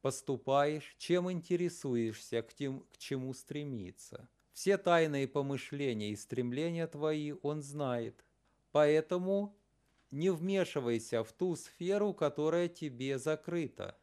поступаешь, 0.00 0.94
чем 0.98 1.30
интересуешься, 1.30 2.42
к, 2.42 2.54
тем, 2.54 2.80
к 2.92 2.98
чему 2.98 3.34
стремиться. 3.34 4.28
Все 4.52 4.78
тайные 4.78 5.28
помышления 5.28 6.10
и 6.10 6.16
стремления 6.16 6.86
твои 6.86 7.34
он 7.42 7.62
знает. 7.62 8.24
Поэтому 8.72 9.56
не 10.10 10.30
вмешивайся 10.30 11.22
в 11.24 11.32
ту 11.32 11.56
сферу, 11.56 12.14
которая 12.14 12.68
тебе 12.68 13.18
закрыта. 13.18 13.98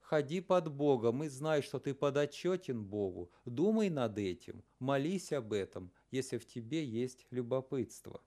Ходи 0.00 0.40
под 0.40 0.72
Богом 0.72 1.22
и 1.22 1.28
знай, 1.28 1.60
что 1.62 1.78
ты 1.78 1.94
подотчетен 1.94 2.82
Богу. 2.82 3.30
Думай 3.44 3.90
над 3.90 4.18
этим, 4.18 4.64
молись 4.78 5.32
об 5.32 5.52
этом, 5.52 5.92
если 6.10 6.38
в 6.38 6.46
тебе 6.46 6.84
есть 6.84 7.26
любопытство. 7.30 8.22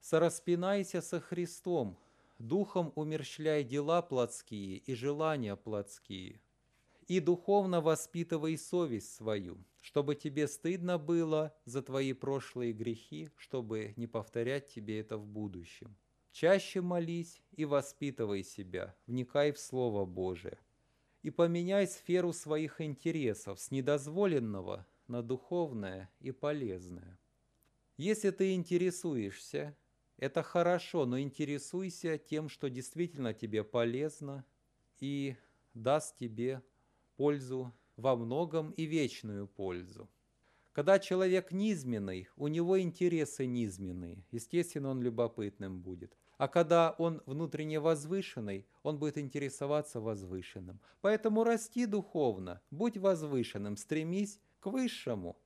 Сораспинайся 0.00 1.00
со 1.00 1.20
Христом, 1.20 1.98
духом 2.40 2.92
умерщвляй 2.96 3.64
дела 3.64 4.02
плотские 4.02 4.78
и 4.78 4.94
желания 4.94 5.56
плотские 5.56 6.40
и 7.10 7.18
духовно 7.18 7.80
воспитывай 7.80 8.56
совесть 8.56 9.12
свою, 9.14 9.58
чтобы 9.80 10.14
тебе 10.14 10.46
стыдно 10.46 10.96
было 10.96 11.52
за 11.64 11.82
твои 11.82 12.12
прошлые 12.12 12.72
грехи, 12.72 13.30
чтобы 13.36 13.94
не 13.96 14.06
повторять 14.06 14.68
тебе 14.68 15.00
это 15.00 15.16
в 15.16 15.26
будущем. 15.26 15.96
Чаще 16.30 16.80
молись 16.80 17.42
и 17.56 17.64
воспитывай 17.64 18.44
себя, 18.44 18.94
вникай 19.08 19.50
в 19.50 19.58
Слово 19.58 20.06
Божие. 20.06 20.58
И 21.22 21.30
поменяй 21.30 21.88
сферу 21.88 22.32
своих 22.32 22.80
интересов 22.80 23.58
с 23.58 23.72
недозволенного 23.72 24.86
на 25.08 25.22
духовное 25.22 26.08
и 26.20 26.30
полезное. 26.30 27.18
Если 27.96 28.30
ты 28.30 28.54
интересуешься, 28.54 29.76
это 30.20 30.42
хорошо, 30.42 31.06
но 31.06 31.18
интересуйся 31.18 32.18
тем, 32.18 32.50
что 32.50 32.68
действительно 32.68 33.32
тебе 33.32 33.64
полезно 33.64 34.44
и 34.98 35.36
даст 35.72 36.16
тебе 36.18 36.62
пользу 37.16 37.72
во 37.96 38.16
многом 38.16 38.70
и 38.72 38.84
вечную 38.84 39.48
пользу. 39.48 40.10
Когда 40.72 40.98
человек 40.98 41.52
низменный, 41.52 42.28
у 42.36 42.48
него 42.48 42.78
интересы 42.80 43.46
низменные, 43.46 44.24
естественно, 44.30 44.90
он 44.90 45.02
любопытным 45.02 45.80
будет. 45.80 46.14
А 46.36 46.48
когда 46.48 46.90
он 46.92 47.22
внутренне 47.26 47.80
возвышенный, 47.80 48.66
он 48.82 48.98
будет 48.98 49.16
интересоваться 49.16 50.00
возвышенным. 50.00 50.80
Поэтому 51.00 51.44
расти 51.44 51.86
духовно, 51.86 52.60
будь 52.70 52.98
возвышенным, 52.98 53.76
стремись 53.76 54.38
к 54.60 54.66
высшему. 54.66 55.38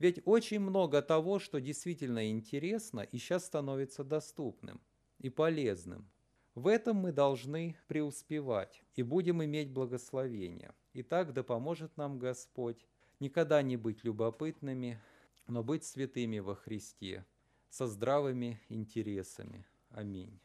Ведь 0.00 0.22
очень 0.24 0.60
много 0.60 1.02
того, 1.02 1.38
что 1.38 1.60
действительно 1.60 2.30
интересно 2.30 3.00
и 3.00 3.18
сейчас 3.18 3.44
становится 3.44 4.02
доступным 4.02 4.80
и 5.18 5.28
полезным. 5.28 6.10
В 6.54 6.66
этом 6.66 6.96
мы 6.96 7.12
должны 7.12 7.76
преуспевать 7.86 8.82
и 8.94 9.02
будем 9.02 9.44
иметь 9.44 9.70
благословение. 9.70 10.74
Итак, 10.94 11.34
да 11.34 11.42
поможет 11.42 11.96
нам 11.98 12.18
Господь 12.18 12.84
никогда 13.20 13.60
не 13.60 13.76
быть 13.76 14.02
любопытными, 14.02 14.98
но 15.46 15.62
быть 15.62 15.84
святыми 15.84 16.38
во 16.38 16.54
Христе, 16.54 17.26
со 17.68 17.86
здравыми 17.86 18.58
интересами. 18.70 19.66
Аминь. 19.90 20.40